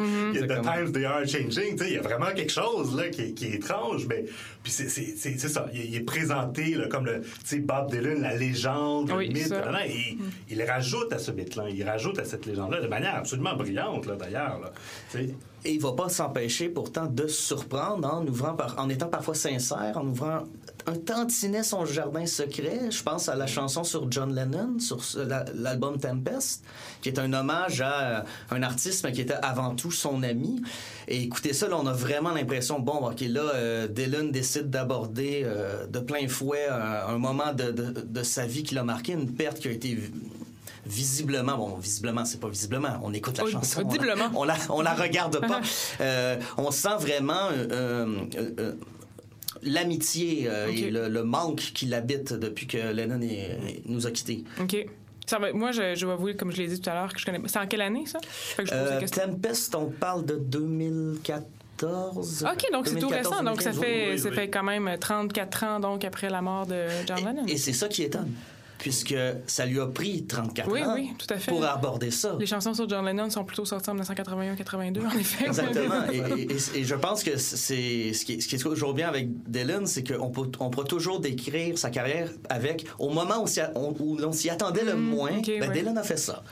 [0.47, 0.61] The.
[0.61, 1.77] Times They Are Changing.
[1.81, 4.25] Il y a vraiment quelque chose là, qui, est- qui est étrange, mais
[4.63, 5.67] puis c'est, c'est, c'est, c'est ça.
[5.73, 9.27] Il, est- il est présenté là, comme le, tu sais, Bob Dylan, la légende, Oui,
[9.27, 9.47] le mythe.
[9.47, 9.59] ça.
[9.59, 10.17] nanana, et
[10.49, 14.15] il rajoute à ce mythe-là, il rajoute à cette légende-là de manière absolument brillante, là,
[14.15, 14.59] d'ailleurs.
[14.61, 14.71] Là.
[15.65, 19.35] Et il va pas s'empêcher pourtant de se surprendre en ouvrant par- en étant parfois
[19.35, 20.43] sincère, en ouvrant
[20.87, 22.91] un tantinet son jardin secret.
[22.91, 25.01] Je pense à la chanson sur John Lennon, sur
[25.55, 26.63] l'album Tempest,
[27.01, 28.21] qui est un hommage à euh,
[28.51, 30.61] un artiste mais qui était avant tout son ami.
[31.07, 35.43] Et écoutez ça, là, on a vraiment l'impression, bon, ok, là, euh, Dylan décide d'aborder
[35.45, 39.13] euh, de plein fouet un, un moment de, de- de sa vie qui l'a marqué,
[39.13, 39.97] une perte qui a été
[40.85, 43.81] visiblement, bon, visiblement, c'est pas visiblement, on écoute la chanson.
[43.85, 45.61] on la- on la, on la regarde pas.
[46.01, 47.67] Euh, on sent vraiment euh,
[48.35, 48.73] euh, euh,
[49.65, 54.43] l'amitié euh, et le, le manque qui l'habite depuis que Lennon est- nous a quittés.
[54.61, 54.85] OK.
[55.25, 57.19] Ça va- moi, je, je vais avouer, comme je l'ai dit tout à l'heure, que
[57.19, 57.39] je connais.
[57.47, 58.19] C'est en quelle année, ça?
[58.27, 58.99] Fait que je Euh.
[59.07, 62.45] Tempest, on parle de 2014.
[62.51, 63.43] OK, donc c'est tout 2014, récent.
[63.43, 66.65] Donc ça 2015, fait, oui, ça fait quand même 34 ans donc après la mort
[66.65, 67.45] de John Lennon.
[67.47, 68.31] Et, et c'est ça qui étonne,
[68.83, 69.15] puisque
[69.47, 71.49] ça lui a pris 34 Oui, ans oui, tout à fait.
[71.49, 72.35] pour aborder ça.
[72.37, 75.45] Les chansons sur John Lennon sont plutôt sorties en 1981-82, en effet.
[75.47, 76.03] Exactement.
[76.11, 78.93] Et, et- et- et je pense que c'est ce qui, est- ce qui est toujours
[78.93, 83.41] bien avec Dylan, c'est qu'on peut, on pourra toujours décrire sa carrière avec, au moment
[83.43, 83.47] où,
[84.25, 85.73] on, s'y attendait le moins, Mm, ok, ben, ouais.
[85.73, 86.43] Dylan a fait ça.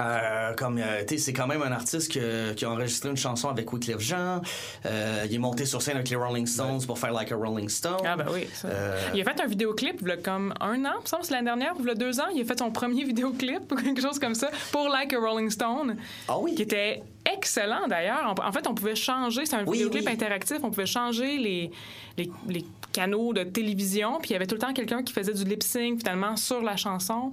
[0.00, 3.16] Euh, comme euh, tu sais, c'est quand même un artiste que- qui a enregistré une
[3.16, 4.40] chanson avec Wyclef Jean.
[4.86, 7.68] Euh, il est monté sur scène avec les Rolling Stones pour faire Like a Rolling
[7.68, 7.96] Stone.
[8.04, 8.46] Ah ben oui.
[8.54, 8.68] ça.
[9.14, 11.88] Il a fait un vidéoclip a comme un an, me semble, l'année dernière, ou il
[11.88, 12.28] y a deux ans.
[12.34, 15.50] Il a fait son premier vidéoclip ou quelque chose comme ça pour Like a Rolling
[15.50, 15.96] Stone.
[16.28, 16.54] Ah oui.
[16.54, 18.34] Qui était excellent d'ailleurs.
[18.38, 20.12] En en fait, on pouvait changer, c'est un Oui, vidéoclip oui.
[20.12, 21.70] interactif, on pouvait changer les,
[22.16, 25.34] les, les canaux de télévision, puis il y avait tout le temps quelqu'un qui faisait
[25.34, 27.32] du lip sync finalement sur la chanson.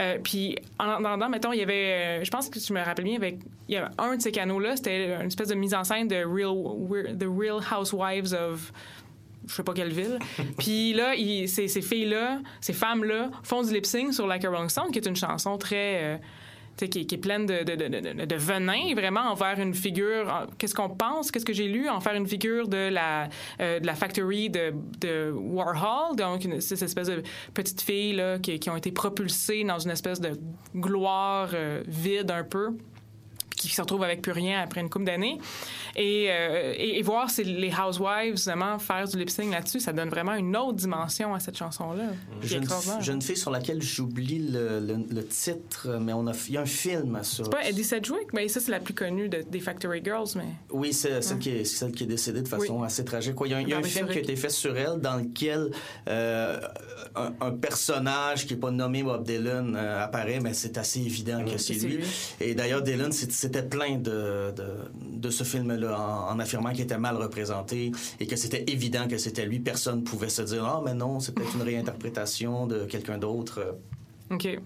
[0.00, 3.04] Euh, puis en attendant, mettons, il y avait, euh, je pense que tu me rappelles
[3.04, 3.38] bien, avec,
[3.68, 6.16] il y avait un de ces canaux-là, c'était une espèce de mise en scène de
[6.24, 8.72] Real, The Real Housewives of
[9.46, 10.18] je sais pas quelle ville.
[10.58, 14.48] Puis là, il- ces, ces filles-là, ces femmes-là font du lip sync sur Like a
[14.48, 16.00] Rolling Stone, qui est une chanson très.
[16.02, 16.16] euh,
[16.76, 20.46] qui, est pleine de, de, de, de- venin, vraiment, envers une figure.
[20.58, 21.30] Qu'est-ce qu'on pense?
[21.30, 21.88] Qu'est-ce que j'ai lu?
[21.88, 23.28] En faire une figure de la,
[23.60, 26.16] euh, de la factory de, Warhol.
[26.16, 27.22] Donc, une, cette espèce de
[27.52, 30.32] petites filles là, qui, qui ont été propulsées dans une espèce de
[30.76, 32.76] gloire euh, vide un peu
[33.68, 35.38] qui se retrouvent avec plus rien après une couple d'années.
[35.96, 40.34] Et, euh, et, et voir les Housewives, vraiment, faire du lip-sync là-dessus, ça donne vraiment
[40.34, 42.04] une autre dimension à cette chanson-là.
[42.42, 42.66] Jeune,
[43.00, 46.62] jeune fille sur laquelle j'oublie le, le- le titre, mais on a, il y a
[46.62, 47.44] un film sur.
[47.44, 50.44] C'est pas Eddie Sedgwick, mais ça, c'est la plus connue de- des Factory Girls, mais...
[50.70, 52.86] Oui, c'est celle, qui est, celle qui est décédée de façon Oui.
[52.86, 53.34] assez tragique.
[53.44, 55.00] Il y a, un- il y a un film qui a été fait sur elle
[55.00, 55.70] dans lequel
[56.08, 56.60] euh,
[57.14, 61.44] un, un personnage qui n'est pas nommé Bob Dylan euh, apparaît, mais c'est assez évident
[61.44, 61.96] que c'est lui.
[61.98, 62.04] lui.
[62.40, 64.52] Et d'ailleurs, Dylan c'est- c'était plein de,
[65.00, 65.96] de, ce film-là
[66.28, 69.60] en, affirmant qu'il était mal représenté et que c'était évident que c'était lui.
[69.60, 73.76] Personne ne pouvait se dire «Ah, mais non, c'est peut-être une réinterprétation de quelqu'un d'autre.
[74.30, 74.58] OK.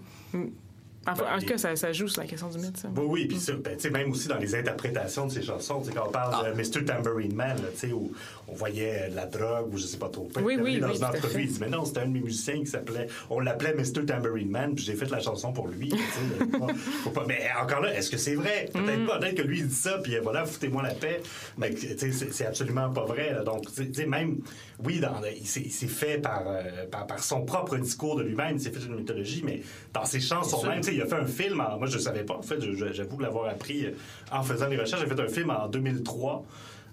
[1.09, 1.13] Mm.
[1.13, 2.89] Enfin, Ben, en tout cas, ça, ça joue sur la question du mythe, ça.
[2.95, 5.81] Oui, oui, puis ça, ben, tu sais, même aussi dans les interprétations de ces chansons,
[5.81, 6.85] tu sais, quand on parle de Mr.
[6.85, 8.11] Tambourine Man, là, tu sais, où
[8.47, 10.27] on voyait de la drogue ou je sais pas trop.
[10.37, 12.59] Oui, oui, dans oui, une entrevue, il dit, mais non, c'était un de mes musiciens
[12.59, 14.05] qui s'appelait, on l'appelait Mr.
[14.05, 15.91] Tambourine Man, puis j'ai fait la chanson pour lui.
[17.03, 18.69] faut pas- mais encore là, est-ce que c'est vrai?
[18.73, 19.07] Peut-être Mm.
[19.07, 19.19] pas.
[19.19, 21.21] Peut-être que lui, il dit ça, puis voilà, foutez-moi la paix.
[21.57, 23.33] Mais c'est absolument pas vrai.
[23.33, 23.43] là.
[23.43, 24.39] Donc, tu sais, même,
[24.83, 28.23] oui, dans, il s'est il s'est fait par, euh, par, par son propre discours de
[28.23, 29.61] lui-même, il s'est fait une mythologie, mais
[29.93, 32.23] dans ses chansons même, tu sais, il a fait un film, en- moi je savais
[32.23, 32.59] pas, en fait,
[32.93, 33.91] j'avoue l'avoir appris euh,
[34.31, 35.01] en faisant les recherches.
[35.01, 36.45] J'ai fait un film en 2003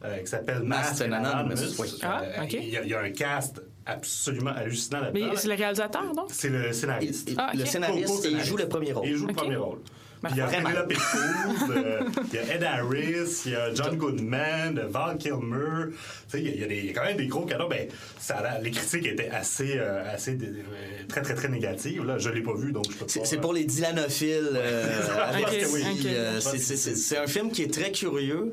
[0.04, 1.74] euh, qui s'appelle Masked and Anonymous.
[1.80, 1.88] oui.
[2.02, 2.52] Ah, Euh, ok.
[2.52, 5.36] il, y a, il y a un cast absolument hallucinant Mais là-dedans.
[5.36, 6.26] c'est le réalisateur, donc?
[6.30, 7.30] C'est le scénariste.
[7.30, 7.50] il- Ah.
[7.54, 9.06] Le scénariste, il joue le premier rôle.
[9.06, 9.78] Il joue le premier rôle.
[10.22, 10.46] Ben, Puis il y a.
[10.46, 12.00] Penelope Cruz, euh,
[12.32, 15.90] il y a Ed Harris, il y a John Goodman, Val Kilmer.
[15.90, 15.96] Tu
[16.28, 17.68] sais, il y a- il y, quand même des gros canons.
[17.68, 17.88] Ben,
[18.18, 20.62] ça les critiques étaient assez, euh, assez euh,
[21.08, 22.04] très, très, très négatives.
[22.04, 23.24] Là, je l'ai pas vu, donc je peux pas...
[23.24, 24.50] C'est pour les dylanophiles.
[24.54, 25.00] euh,
[26.06, 28.52] euh, c'est- un film qui est très curieux,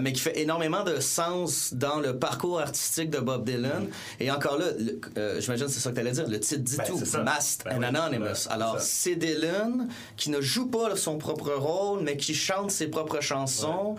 [0.00, 3.88] mais qui fait énormément de sens dans le parcours artistique de Bob Dylan.
[4.20, 4.66] Et encore là,
[5.16, 7.00] euh, j'imagine que c'est ça que tu allais dire, le titre dit Ben, tout.
[7.24, 8.48] Masked Ben and oui, Anonymous.
[8.50, 13.20] Alors, c'est Dylan qui ne joue pas son propre rôle, mais qui chante ses propres
[13.20, 13.96] chansons.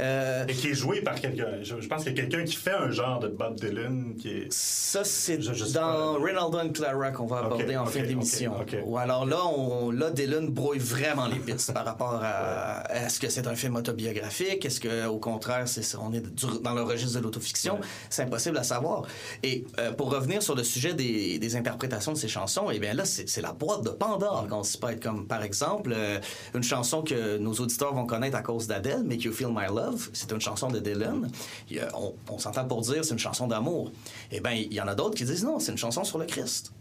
[0.00, 1.46] Euh, Et qui est joué par quelqu'un.
[1.62, 4.28] Je, je pense qu'il y a quelqu'un qui fait un genre de Bob Dylan qui
[4.28, 4.52] est.
[4.52, 6.12] Ça, c'est dans pas.
[6.18, 8.52] Ronaldo and Clara qu'on va aborder en fin d'émission.
[8.84, 13.28] Ou alors là, on, là, Dylan brouille vraiment les pistes par rapport à est-ce que
[13.28, 17.18] c'est un film autobiographique, est-ce que au contraire, c'est, on est du- dans le registre
[17.18, 17.78] de l'autofiction?
[18.10, 19.02] C'est impossible à savoir.
[19.42, 22.92] Et euh, pour revenir sur le sujet des, des interprétations de ces chansons, eh bien
[22.92, 25.02] là, c'est, la boîte de Pandore qu'on s'y pète.
[25.02, 26.18] Comme par exemple, euh,
[26.54, 29.85] une chanson que nos auditeurs vont connaître à cause d'Adèle, Make You Feel My Love.
[30.12, 31.30] C'est une chanson de Dylan.
[31.70, 33.92] Il on, on s'entend pour dire c'est une chanson d'amour.
[34.30, 36.24] Eh bien, il y en a d'autres qui disent non, c'est une chanson sur le
[36.26, 36.72] Christ.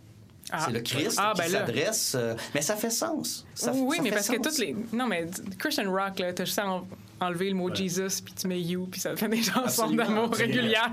[0.51, 0.63] Ah.
[0.65, 2.13] C'est le Christ Ah, qui ben s'adresse.
[2.15, 3.45] euh, mais ça fait sens.
[3.55, 4.75] Ça, oui, ça mais fait parce que toutes les.
[4.93, 5.25] Non, mais
[5.57, 6.85] Christian Rock, là, t'as juste en-
[7.21, 10.03] enlever le mot Jesus, puis tu mets You, puis ça fait des chansons Absolument.
[10.03, 10.91] d'amour régulières.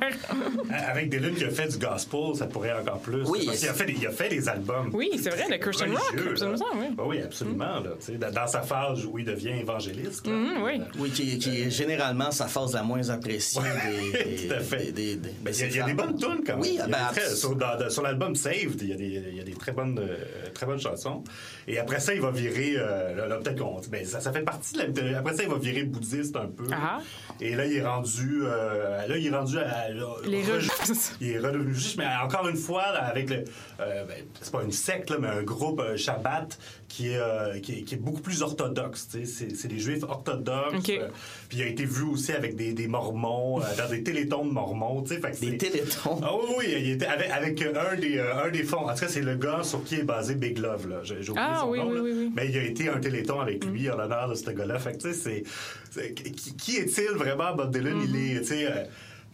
[0.70, 3.23] Avec Dylan qui a fait du gospel, ça pourrait encore plus.
[3.29, 4.91] Oui, Parce qu'il a fait, des- il a fait des albums.
[4.93, 6.87] Oui, c'est vrai, le Christian Rock, absolument, oui.
[6.99, 7.81] Ah oui, absolument.
[7.81, 10.27] là, tu sais, dans, sa phase où il devient évangéliste.
[10.27, 10.33] là.
[10.33, 10.81] Mhm, oui.
[10.99, 13.61] Oui, qui, qui est généralement sa phase la moins appréciée
[14.12, 14.93] des, Tout à fait.
[14.93, 16.53] des- des- des- ben, Il y a, c'est il y a des bonnes tunes quand
[16.53, 16.61] même.
[16.61, 19.23] Oui, Il ben, des très- sur, dans- dans- sur l'album Saved, il y a des,
[19.31, 20.16] il y a des très, bonnes, euh,
[20.55, 21.23] très bonnes chansons.
[21.68, 22.75] Et après ça, il va virer.
[22.77, 23.81] euh, là, là, peut-être qu'on.
[23.91, 25.18] Ben, ça, ça fait partie de la.
[25.18, 26.12] Après ça, il va virer bouddhiste.
[26.37, 26.64] Un peu.
[26.73, 27.01] Ah.
[27.41, 29.89] Et là, il est rendu, euh, là, il est rendu à,
[30.25, 33.45] Les re- il est redevenu juste, mais encore une fois, là, avec le,
[33.81, 36.59] euh, ben, c'est pas une secte, là, mais un groupe euh, Shabbat
[36.95, 39.09] qui est, euh, qui est, qui est beaucoup plus orthodoxe.
[39.11, 39.24] tu sais.
[39.24, 40.74] C'est, c'est des juifs orthodoxes.
[40.90, 41.09] Euh,
[41.49, 44.53] puis il a été vu aussi avec des, des mormons, euh, dans des télétons de
[44.53, 45.03] mormons.
[45.03, 45.20] tu sais.
[45.22, 46.20] Fait que Des c'est- télétons?
[46.22, 48.86] Ah oui, oui, il était avec, avec un, des, euh, un des fonds.
[48.88, 50.86] En tout cas, c'est le gars sur qui est basé Big Love.
[50.88, 51.01] Là.
[51.03, 52.03] J'ai, j'ai oublié Ah, son oui, nom, oui, là.
[52.03, 52.32] oui, oui.
[52.36, 54.78] Mais il a été un téléthon avec lui en l'honneur de ce gars-là.
[54.78, 55.43] Fait que, tu sais, c'est,
[55.90, 57.99] c'est- qui, qui est-il vraiment, Bob Dylan?
[58.01, 58.09] Mm-hmm.
[58.14, 58.66] Il est, tu sais...
[58.66, 58.84] euh,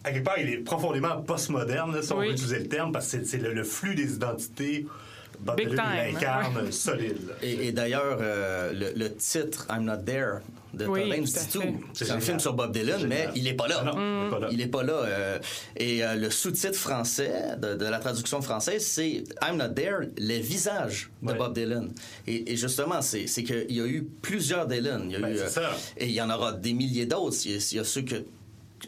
[0.05, 3.11] à quelque part, il est profondément postmoderne, là, si on veut utiliser le terme, parce
[3.11, 4.87] que c'est, c'est le, le flux des identités.
[5.39, 6.71] Bob Big Dylan, time, l'incarne hein, ouais.
[6.71, 7.17] solide.
[7.41, 10.39] Et, et d'ailleurs, euh, le, le titre I'm Not There
[10.73, 11.23] de Oui, fait.
[11.93, 13.83] C'est un film sur Bob Dylan, mais il est pas là.
[13.83, 14.47] Non, il est pas là.
[14.51, 14.93] Il est pas là.
[14.93, 15.39] euh,
[15.77, 20.39] et euh, le sous-titre français de, de la traduction française, c'est I'm Not There, les
[20.41, 21.33] visages de.
[21.33, 21.91] Bob Dylan.
[22.27, 25.03] Et, et justement, c'est qu'il y a eu plusieurs Dylan.
[25.05, 25.71] Il y a Ben, eu, c'est euh, ça.
[25.97, 27.37] Et il y en aura des milliers d'autres.
[27.45, 28.15] Il y a- il y a ceux que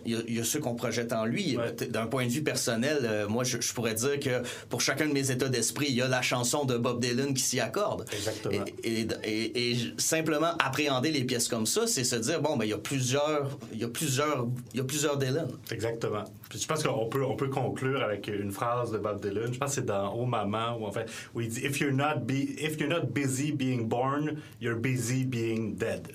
[0.05, 1.57] il y, a, il y a ceux qu'on projette en lui.
[1.57, 1.71] Ouais.
[1.89, 5.13] D'un point de vue personnel, euh, moi, je, je pourrais dire que pour chacun de
[5.13, 8.05] mes états d'esprit, il y a la chanson de Bob Dylan qui s'y accorde.
[8.13, 8.63] Exactement.
[8.83, 12.57] Et, et- et- et j- simplement appréhender les pièces comme ça, c'est se dire bon,
[12.57, 15.47] ben il y a plusieurs, il y a plusieurs, il y a plusieurs Dylan.
[15.71, 16.23] Exactement.
[16.49, 19.53] Puis je pense qu'on peut, on peut conclure avec une phrase de Bob Dylan.
[19.53, 21.93] Je pense que c'est dans Oh Maman où en fait où il dit If you're
[21.93, 26.07] not be, if you're not busy being born, you're busy being dead.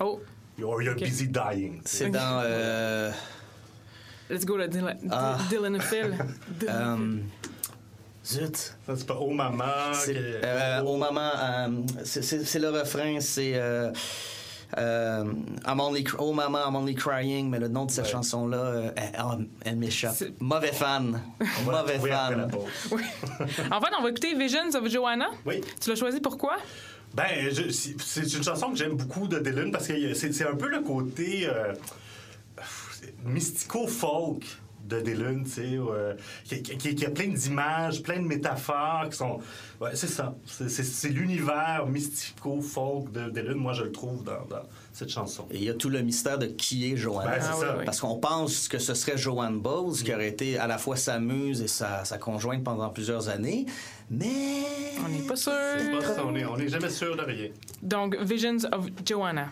[0.00, 0.20] Oh,
[0.62, 1.00] Or you're Ok.
[1.02, 1.80] busy dying.
[1.84, 3.10] C'est dans euh,
[4.30, 5.36] let's go, le Dylan, Ah.
[5.50, 6.16] Dylan Phil.
[6.68, 7.16] euh,
[8.24, 8.56] zut.
[8.86, 9.64] Ça, c'est pas Oh Maman.
[9.92, 11.68] C'est, euh, au moment, euh,
[12.04, 13.90] c'est, c'est- c'est le refrain, c'est euh,
[14.78, 15.24] euh,
[15.66, 18.10] I'm only, cr- oh maman, I'm only crying, mais le nom de cette Ouais.
[18.12, 20.14] chanson-là, euh, elle, elle m'échappe.
[20.16, 21.20] C'est- Mauvais fan,
[21.64, 22.50] mauvais fan.
[22.92, 23.02] Oui.
[23.70, 25.26] En fait, on va écouter Visions of Joanna.
[25.44, 25.60] Oui.
[25.80, 26.56] Tu l'as choisi pourquoi?
[27.14, 27.28] Ben,
[27.70, 31.46] c'est une chanson que j'aime beaucoup de Dylan parce que c'est un peu le côté
[31.46, 31.72] euh,
[33.24, 34.44] mystico-folk
[34.88, 39.38] de Dylan, tu sais, euh, qui, a plein d'images, plein de métaphores qui sont...
[39.80, 40.34] Ouais, c'est ça.
[40.44, 44.44] C'est- l'univers mystico-folk de Dylan, moi, je le trouve dans
[44.94, 45.44] cette chanson.
[45.50, 47.32] Et il y a tout le mystère de qui est Joanna.
[47.32, 47.58] Ben, Ah, ça.
[47.58, 47.84] oui, oui.
[47.84, 51.18] Parce qu'on pense que ce serait Joanne Bowles, qui aurait été à la fois sa
[51.18, 53.66] muse et sa, sa conjointe pendant plusieurs années,
[54.08, 54.62] mais...
[55.04, 55.52] On n'est pas sûr.
[55.78, 57.48] C'est pas ça, on n'est on est jamais sûr de rien.
[57.82, 59.48] Donc, Visions of Joanna.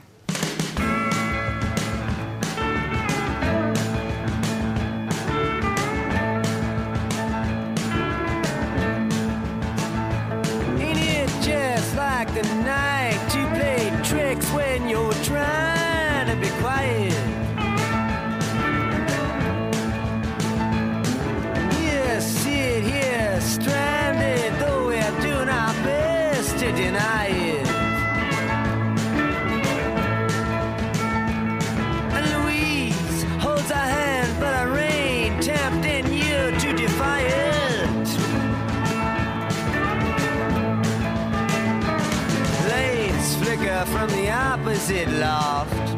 [44.82, 45.94] Opposite loft.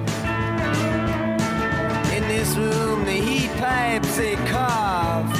[2.13, 5.33] In this room, the heat pipes they cough.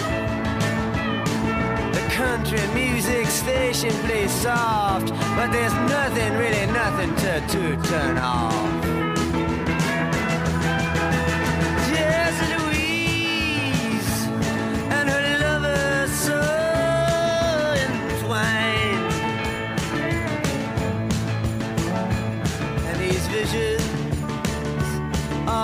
[1.93, 8.84] The country music station plays soft, but there's nothing, really nothing to, to turn off.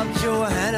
[0.00, 0.69] out your hand.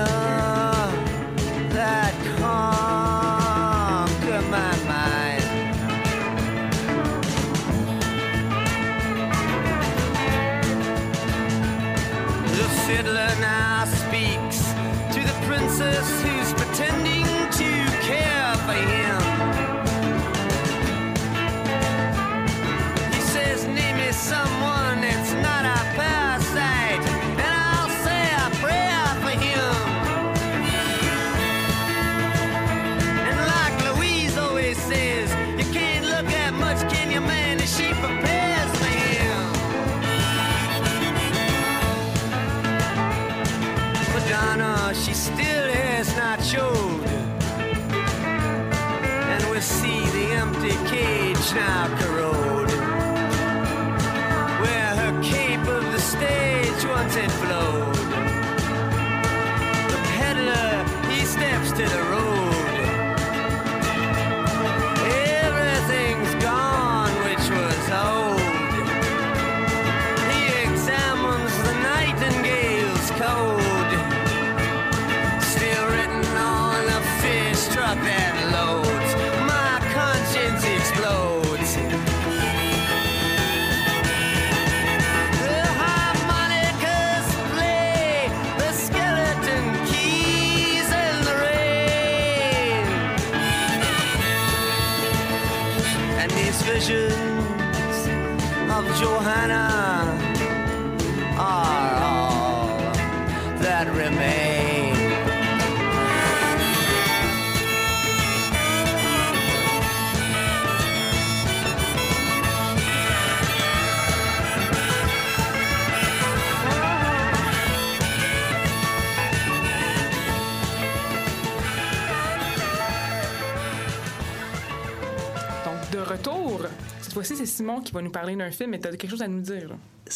[127.92, 129.68] Qui va nous parler d'un film, mais t'as quelque chose à nous dire.
[129.68, 129.74] là.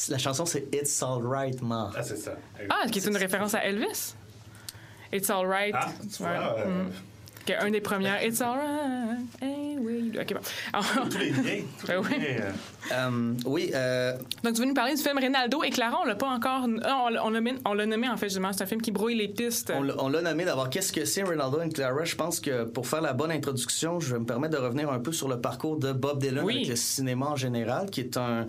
[0.08, 1.90] La chanson, c'est It's Alright, Ma.
[1.94, 2.32] Ah, c'est ça.
[2.70, 4.14] Ah, qui est une référence à Elvis?
[5.12, 5.74] It's alright.
[5.76, 6.90] Ah, tu vois, euh, Mm.
[7.48, 8.22] Ok, un des premières.
[8.24, 8.75] It's alright.
[10.26, 10.40] Ok, bon.
[10.72, 11.62] Alors, tous les liens.
[11.80, 12.10] Tous les oui.
[12.10, 12.52] liens, euh,
[12.92, 14.12] Euh, oui, euh,
[14.44, 15.98] Donc, tu veux nous parler du film Rinaldo et Clara?
[16.02, 16.64] On l'a pas encore.
[16.66, 17.30] On l'a- on
[17.86, 18.52] nommé, en fait, justement.
[18.52, 19.72] C'est un film qui brouille les pistes.
[19.74, 20.70] on l'a- nommé d'abord.
[20.70, 22.04] Qu'est-ce que c'est Ronaldo and Clara?
[22.04, 24.98] Je pense que pour faire la bonne introduction, je vais me permettre de revenir un
[25.00, 26.56] peu sur le parcours de Bob Dylan Oui.
[26.56, 28.46] avec le cinéma en général, qui est un,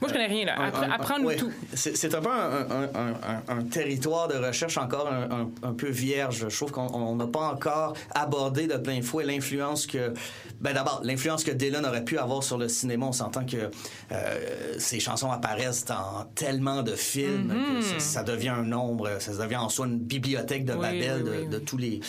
[0.00, 0.54] Moi, je connais rien, là.
[0.94, 1.36] Apprends-nous ouais.
[1.36, 1.52] tout.
[1.74, 6.46] C'est un peu un, un- un- un- un territoire de recherche encore un, peu vierge.
[6.48, 10.12] Je trouve qu'on on n'a pas encore abordé de plein fouet l'influence que...
[10.60, 13.06] Ben d'abord, l'influence que Dylan aurait pu avoir sur le cinéma.
[13.06, 13.70] On s'entend que
[14.12, 19.32] euh, ses chansons apparaissent dans tellement de films que ça, ça devient un nombre, ça
[19.32, 21.64] devient en soi une bibliothèque de Oui, Babel oui, de, oui, de oui.
[21.64, 22.00] tous les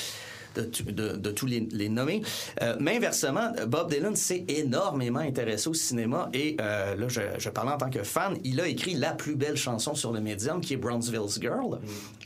[0.55, 2.21] de, tu- de- de tous les, les nommés.
[2.61, 7.49] Euh, mais inversement, Bob Dylan s'est énormément intéressé au cinéma et euh, là, je, je
[7.49, 10.61] parlais en tant que fan, il a écrit la plus belle chanson sur le médium
[10.61, 11.79] qui est Brownsville's Girl,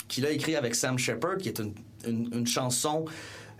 [0.07, 1.73] qu'il a écrit avec Sam Shepard, qui est une,
[2.07, 3.05] une- une chanson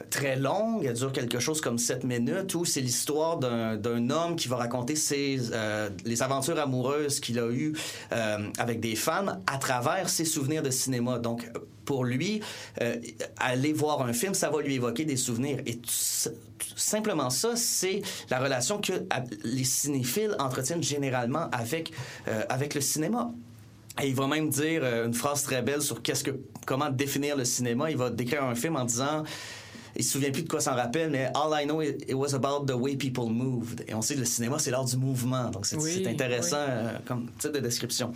[0.09, 4.47] très longue, elle dure quelque chose comme 7 minutes, où c'est l'histoire d'un homme qui
[4.47, 7.73] va raconter ses, euh, les aventures amoureuses qu'il a eues
[8.11, 11.19] euh, avec des femmes à travers ses souvenirs de cinéma.
[11.19, 11.49] Donc,
[11.85, 12.41] pour lui,
[12.81, 12.95] euh,
[13.37, 15.59] aller voir un film, ça va lui évoquer des souvenirs.
[15.65, 15.79] Et
[16.75, 18.93] simplement ça, c'est la relation que
[19.43, 21.91] les cinéphiles entretiennent généralement avec,
[22.49, 23.31] avec le cinéma.
[24.01, 26.11] Et il va même dire une phrase très belle sur que,
[26.65, 27.91] comment définir le cinéma.
[27.91, 29.23] Il va décrire un film en disant
[29.95, 32.33] il se souvient plus de quoi s'en rappelle, mais all I know it, it was
[32.33, 33.83] about the way people moved.
[33.87, 36.71] Et on sait que le cinéma c'est l'art du mouvement, donc c'est Oui, intéressant oui.
[36.71, 38.11] euh, comme type de description.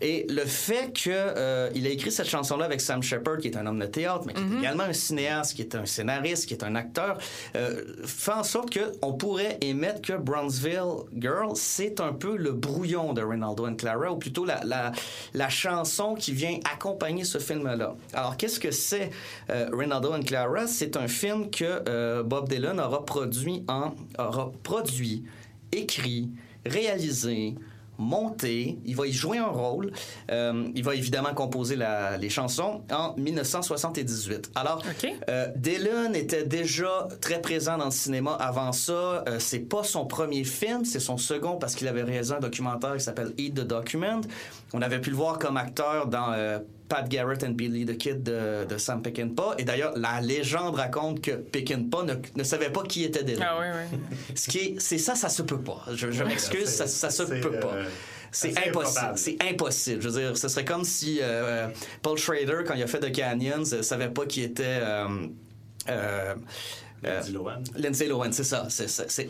[0.00, 3.56] Et le fait que euh, il a écrit cette chanson-là avec Sam Shepard, qui est
[3.56, 4.54] un homme de théâtre, mais qui Mm-hmm.
[4.56, 7.18] est également un cinéaste, qui est un scénariste, qui est un acteur,
[7.56, 12.52] euh, fait en sorte que on pourrait émettre que Brownsville Girl, c'est un peu le
[12.52, 14.92] brouillon de Ronaldo and Clara, ou plutôt la, la,
[15.34, 17.94] la chanson qui vient accompagner ce film-là.
[18.14, 19.10] Alors, qu'est-ce que c'est
[19.50, 20.66] euh, Ronaldo and Clara?
[20.66, 25.24] C'est un film que euh, Bob Dylan aura produit en aura produit,
[25.72, 26.30] écrit,
[26.64, 27.54] réalisé,
[27.98, 29.92] monté, il va y jouer un rôle.
[30.30, 34.50] Euh, il va évidemment composer la- les chansons en 1978.
[34.54, 34.82] Alors,
[35.28, 39.22] euh, Dylan était déjà très présent dans le cinéma avant ça.
[39.28, 42.94] Euh, c'est pas son premier film, c'est son second parce qu'il avait réalisé un documentaire
[42.96, 44.22] qui s'appelle Eat the Document.
[44.72, 46.32] On avait pu le voir comme acteur dans
[46.90, 49.54] Pat Garrett and Billy the Kid de, de Sam Peckinpah.
[49.58, 53.46] Et d'ailleurs, la légende raconte que Peckinpah ne, ne savait pas qui était Dylan.
[53.48, 53.98] Ah, oui, oui.
[54.34, 55.82] Ce qui est, c'est ça, ça se peut pas.
[55.94, 57.74] Je, je m'excuse, ça, ça se peut pas.
[57.74, 57.84] euh,
[58.32, 59.12] C'est impossible.
[59.16, 60.02] C'est impossible.
[60.02, 61.68] Je veux dire, ce serait comme si euh,
[62.02, 64.64] Paul Schrader, quand il a fait The Canyons, ne savait pas qui était.
[64.66, 65.06] euh,
[65.88, 66.34] euh, euh,
[67.02, 67.62] Lindsay Lohan.
[67.76, 68.66] Lindsay Lohan, c'est ça.
[68.68, 69.28] C'est, Ah, c'est-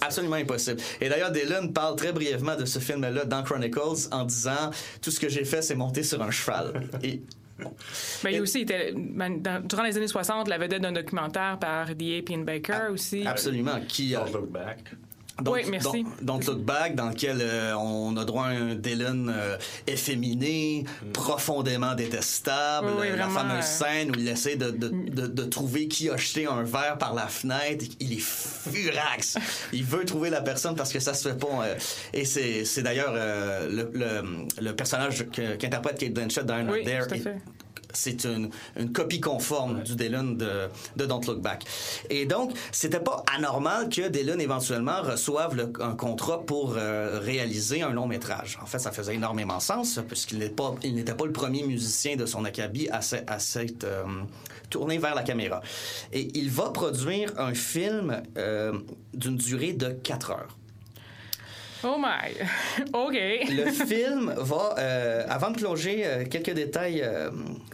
[0.00, 0.80] absolument impossible.
[1.00, 4.70] Et d'ailleurs, Dylan parle très brièvement de ce film-là dans Chronicles en disant
[5.00, 6.82] Tout ce que j'ai fait, c'est monter sur un cheval.
[7.02, 7.22] Et
[8.24, 11.86] Ben, il aussi était, ben, dans- durant les années 60, la vedette d'un documentaire par
[11.88, 13.24] The Appian Baker aussi.
[13.26, 13.78] absolument.
[13.86, 14.78] Qui, euh, Don't look back.
[15.40, 16.04] Don't, Oui, merci.
[16.26, 19.56] Look Back, dans lequel euh, on a droit à un Dylan euh,
[19.86, 22.88] efféminé, profondément détestable.
[22.88, 25.88] Oui, oui, la vraiment, fameuse euh, scène où il essaie de, de, de, de trouver
[25.88, 27.84] qui a jeté un verre par la fenêtre.
[28.00, 29.38] Il est furax.
[29.72, 31.46] il veut trouver la personne parce que ça se fait pas.
[31.64, 31.74] euh,
[32.12, 37.06] et c'est c'est d'ailleurs euh, le, le, le personnage que- qu'interprète Kate Blanchett dans There
[37.12, 37.24] est-.
[37.92, 41.64] c'est une, une copie conforme du Dylan de, de Don't Look Back.
[42.10, 47.82] Et donc, c'était pas anormal que Dylan éventuellement reçoive le- un contrat pour euh, réaliser
[47.82, 48.58] un long métrage.
[48.62, 52.16] En fait, ça faisait énormément sens puisqu'il n'est pas, il n'était pas le premier musicien
[52.16, 54.04] de son acabit à, se- à s'être euh,
[54.70, 55.60] tourné vers la caméra.
[56.12, 58.72] Et il va produire un film euh,
[59.14, 60.56] d'une durée de 4 heures.
[61.84, 62.32] Oh my!
[62.92, 63.14] OK.
[63.50, 67.30] Le film va, euh, avant de plonger euh, quelques détails euh,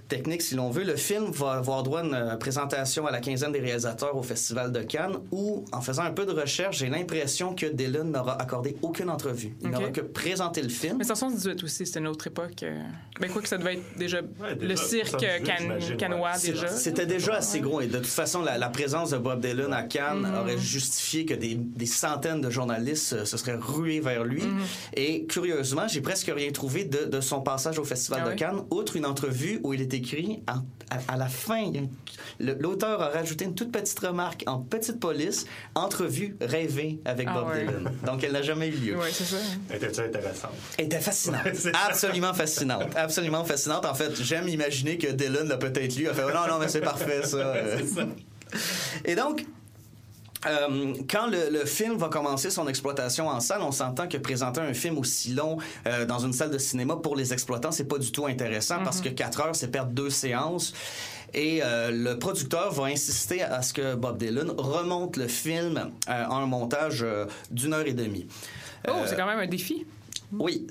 [0.09, 3.52] techniques si l'on veut, le film va avoir droit à une présentation à la quinzaine
[3.52, 7.54] des réalisateurs au Festival de Cannes où, en faisant un peu de recherche, j'ai l'impression
[7.54, 9.52] que Dylan n'aura accordé aucune entrevue.
[9.61, 10.96] Il n'aura que présenté le film.
[10.98, 12.62] Mais 1978 aussi, c'était une autre époque.
[12.62, 12.78] euh,
[13.20, 16.30] Ben, quoi que ça devait être déjà, Ouais, le déjà, cirque 78, can- j'imagine, canois
[16.32, 16.50] ouais.
[16.50, 16.68] déjà.
[16.68, 19.82] C'était déjà assez gros et de toute façon, la, la présence de Bob Dylan à
[19.82, 24.42] Cannes aurait justifié que des, des centaines de journalistes euh, se seraient rués vers lui.
[24.94, 28.34] Et curieusement, j'ai presque rien trouvé de, de son passage au Festival Ah de?
[28.34, 30.62] Cannes, outre une entrevue où il est écrit à,
[31.09, 31.62] à la fin.
[31.72, 31.80] a
[32.40, 37.49] L'auteur a rajouté une toute petite remarque en petite police, entrevue rêvée avec Ah Bob
[37.49, 37.64] ouais.
[37.66, 37.92] Dylan.
[38.05, 38.96] Donc elle n'a jamais eu lieu.
[38.99, 39.36] Oui, c'est ça.
[39.70, 41.40] Elle était fascinante.
[41.55, 41.78] C'est ça.
[41.88, 42.94] Absolument fascinante.
[42.96, 43.84] Absolument fascinante.
[43.84, 46.07] En fait, j'aime imaginer que Dylan l'a peut-être lu.
[46.09, 47.38] Elle fait, oh, non, non, mais c'est parfait, ça.
[47.59, 47.78] Euh,
[49.05, 49.44] Et donc,
[50.47, 54.61] euh, quand le, le film va commencer son exploitation en salle, on s'entend que présenter
[54.61, 57.99] un film aussi long euh, dans une salle de cinéma pour les exploitants, c'est pas
[57.99, 60.72] du tout intéressant parce que 4 heures, c'est perdre deux séances.
[61.34, 66.36] Et euh, le producteur va insister à ce que Bob Dylan remonte le film en
[66.36, 67.05] un montage
[67.51, 68.26] d'une heure et demie.
[68.89, 69.86] Oh, c'est quand même un défi.
[70.32, 70.66] oui,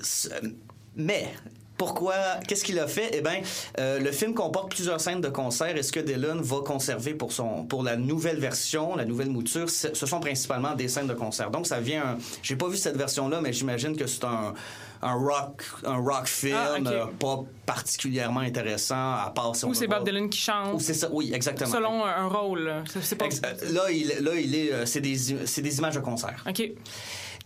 [0.96, 1.32] mais
[1.78, 2.14] pourquoi
[2.46, 3.10] Qu'est-ce qu'il a fait?
[3.14, 3.40] Eh bien,
[3.78, 7.32] euh, le film comporte plusieurs scènes de concert et ce que Dylan va conserver pour
[7.32, 11.50] son pour la nouvelle version, la nouvelle mouture, ce sont principalement des scènes de concert.
[11.50, 12.02] Donc ça vient.
[12.02, 14.52] un- J'ai pas vu cette version-là, mais j'imagine que c'est un
[15.00, 16.86] un rock un rock film Ah, ok.
[16.88, 20.74] euh, pas particulièrement intéressant à part si Ou c'est Bob Dylan qui chante.
[20.74, 21.70] Ou c'est ça, oui, exactement.
[21.70, 22.62] Selon un rôle.
[22.64, 22.82] là.
[22.92, 23.26] C'est c'est pas.
[23.26, 23.40] Ex-
[23.72, 25.16] Là, il, là, il est, euh, c'est des,
[25.46, 26.44] c'est des images de concert.
[26.48, 26.72] OK.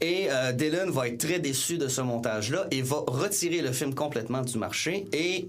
[0.03, 3.95] Et euh, Dylan va être très déçu de ce montage-là et va retirer le film
[3.95, 5.49] complètement du marché et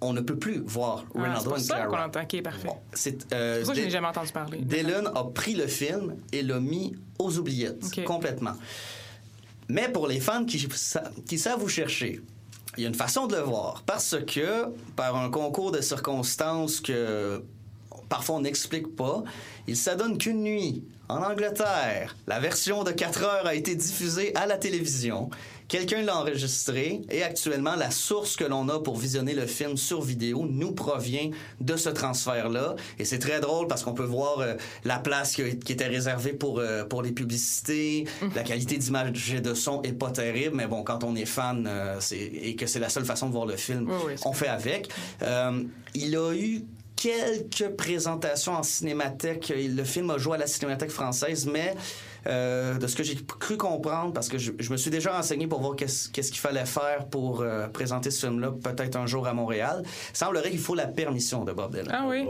[0.00, 2.06] on ne peut plus voir Ah, Ronaldo c'est ça qu'on Clara.
[2.06, 2.22] l'entend.
[2.22, 2.66] OK, parfait.
[2.68, 4.58] Bon, c'est euh, C'est pour ça que je n'ai jamais entendu parler.
[4.58, 8.54] Dylan a pris le film et l'a mis aux oubliettes complètement.
[9.68, 10.68] Mais pour les fans qui,
[11.26, 12.20] qui savent vous chercher,
[12.76, 14.66] il y a une façon de le voir parce que
[14.96, 17.42] par un concours de circonstances que
[18.08, 19.22] parfois on n'explique pas,
[19.66, 24.46] il s'adonne qu'une nuit en Angleterre, la version de 4 heures a été diffusée à
[24.46, 25.28] la télévision.
[25.68, 30.00] Quelqu'un l'a enregistré et actuellement la source que l'on a pour visionner le film sur
[30.00, 31.30] vidéo nous provient
[31.60, 32.76] de ce transfert-là.
[32.98, 36.58] Et c'est très drôle parce qu'on peut voir euh, la place qui, était réservée pour,
[36.58, 38.06] euh, pour les publicités.
[38.34, 41.66] La qualité d'image et de son est pas terrible, mais bon, quand on est fan
[41.66, 44.32] euh, et que c'est la seule façon de voir le film, Oui, oui, c'est on
[44.32, 44.88] fait avec.
[45.94, 46.64] Il a eu
[46.96, 49.52] quelques présentations en cinémathèque.
[49.56, 51.74] Le film a joué à la cinémathèque française, mais
[52.26, 55.46] euh, de ce que j'ai cru comprendre, parce que je, je me suis déjà renseigné
[55.46, 59.34] pour voir qu'est-ce qu'il fallait faire pour euh, présenter ce film-là peut-être un jour à
[59.34, 59.82] Montréal,
[60.12, 61.90] semblerait qu'il faut la permission de Bob Dylan.
[61.92, 62.26] Ah oui?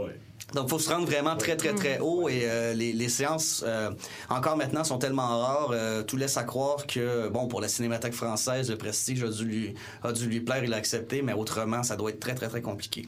[0.53, 3.63] Donc, il faut se rendre vraiment très, très, très haut et euh, les, les séances,
[3.65, 3.89] euh,
[4.29, 5.71] encore maintenant, sont tellement rares.
[5.71, 9.43] euh, tout laisse à croire que, bon, pour la Cinémathèque française, le prestige a dû
[9.45, 12.47] lui, a dû lui plaire, il a accepté, mais autrement, ça doit être très, très,
[12.47, 13.07] très compliqué.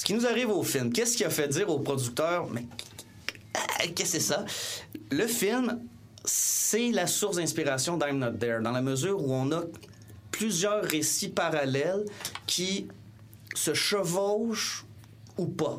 [0.00, 2.64] Ce qui nous arrive au film, qu'est-ce qui a fait dire au producteur, mais
[3.78, 4.46] qu'est-ce que c'est ça?
[5.10, 5.78] Le film,
[6.24, 9.64] c'est la source d'inspiration d'I'm Not There, dans la mesure où on a
[10.30, 12.06] plusieurs récits parallèles
[12.46, 12.88] qui
[13.54, 14.86] se chevauchent
[15.36, 15.78] ou pas.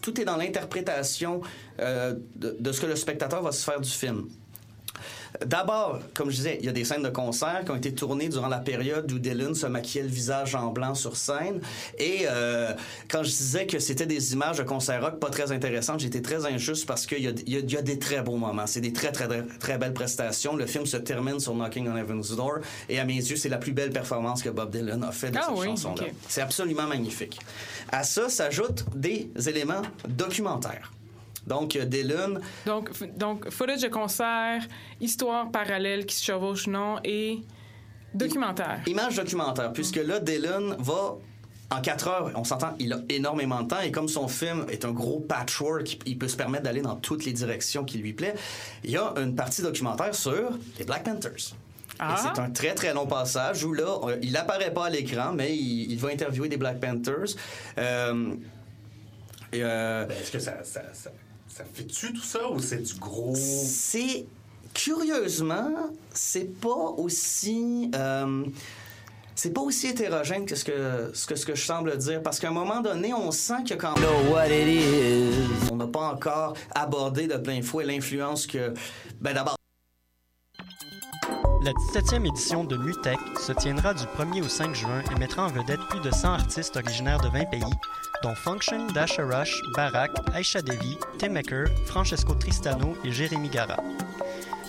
[0.00, 1.42] Tout est dans l'interprétation
[1.80, 4.30] euh, de ce que le spectateur va se faire du film.
[5.44, 8.28] D'abord, comme je disais, il y a des scènes de concert qui ont été tournées
[8.28, 11.60] durant la période où Dylan se maquillait le visage en blanc sur scène.
[11.98, 12.72] Et euh,
[13.10, 16.46] quand je disais que c'était des images de concert rock pas très intéressantes, j'étais très
[16.46, 18.66] injuste parce qu'il y y a- il y a des très beaux moments.
[18.66, 20.56] C'est des très, très, très, très belles prestations.
[20.56, 22.58] Le film se termine sur Knocking on Heaven's Door.
[22.88, 25.38] Et à mes yeux, c'est la plus belle performance que Bob Dylan a fait de
[25.38, 26.04] Ah cette oui, chanson-là.
[26.28, 27.40] C'est absolument magnifique.
[27.90, 30.92] À ça s'ajoutent des éléments documentaires.
[31.46, 34.62] Donc, euh, Dylan Donc, donc, footage de concert,
[35.00, 37.40] histoire parallèle qui se chevauche, non, et
[38.14, 38.80] documentaire.
[38.86, 41.16] Image documentaire, puisque là, Dylan va.
[41.70, 44.84] En 4 heures, on s'entend, il a énormément de temps et comme son film est
[44.84, 48.34] un gros patchwork, il- peut se permettre d'aller dans toutes les directions qui lui plaît.
[48.84, 51.54] Il y a une partie documentaire sur les Black Panthers.
[51.98, 52.32] Ah.
[52.34, 55.56] C'est un très très long passage où là, euh, il apparaît pas à l'écran, mais
[55.56, 57.34] il, il va interviewer des Black Panthers.
[57.78, 58.34] Euh,
[59.54, 61.10] euh, Ben, Est-ce que ça, ça, ça,
[61.54, 63.32] ça fait-tu tout ça ou c'est du gros?
[63.36, 64.26] c'est
[64.72, 65.70] curieusement,
[66.12, 68.44] c'est pas aussi euh,
[69.36, 72.40] c'est pas aussi hétérogène que ce que ce que, ce que je semble dire parce
[72.40, 73.94] qu'à un moment donné, on sent qu'il y a quand
[74.32, 75.70] what it is.
[75.70, 78.74] on n'a pas encore abordé de plein fouet l'influence que
[79.20, 79.56] ben d'abord
[81.62, 85.48] La 17e édition de MUTEC se tiendra du 1er au 5 juin et mettra en
[85.48, 87.62] vedette plus de 100 artistes originaires de 20 pays,
[88.24, 91.34] dont Function, Dasha Rush, Barak, Aisha Devi, Tim
[91.84, 93.76] Francesco Tristano et Jérémy Gara.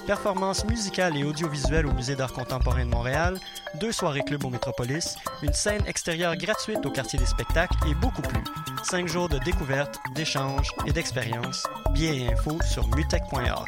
[0.05, 3.39] Performances musicales et audiovisuelles au Musée d'art contemporain de Montréal,
[3.79, 8.21] deux soirées club au Métropolis, une scène extérieure gratuite au quartier des spectacles et beaucoup
[8.21, 8.43] plus.
[8.83, 11.65] Cinq jours de découverte, d'échanges et d'expériences.
[11.93, 13.67] Billets et infos sur mutec.org.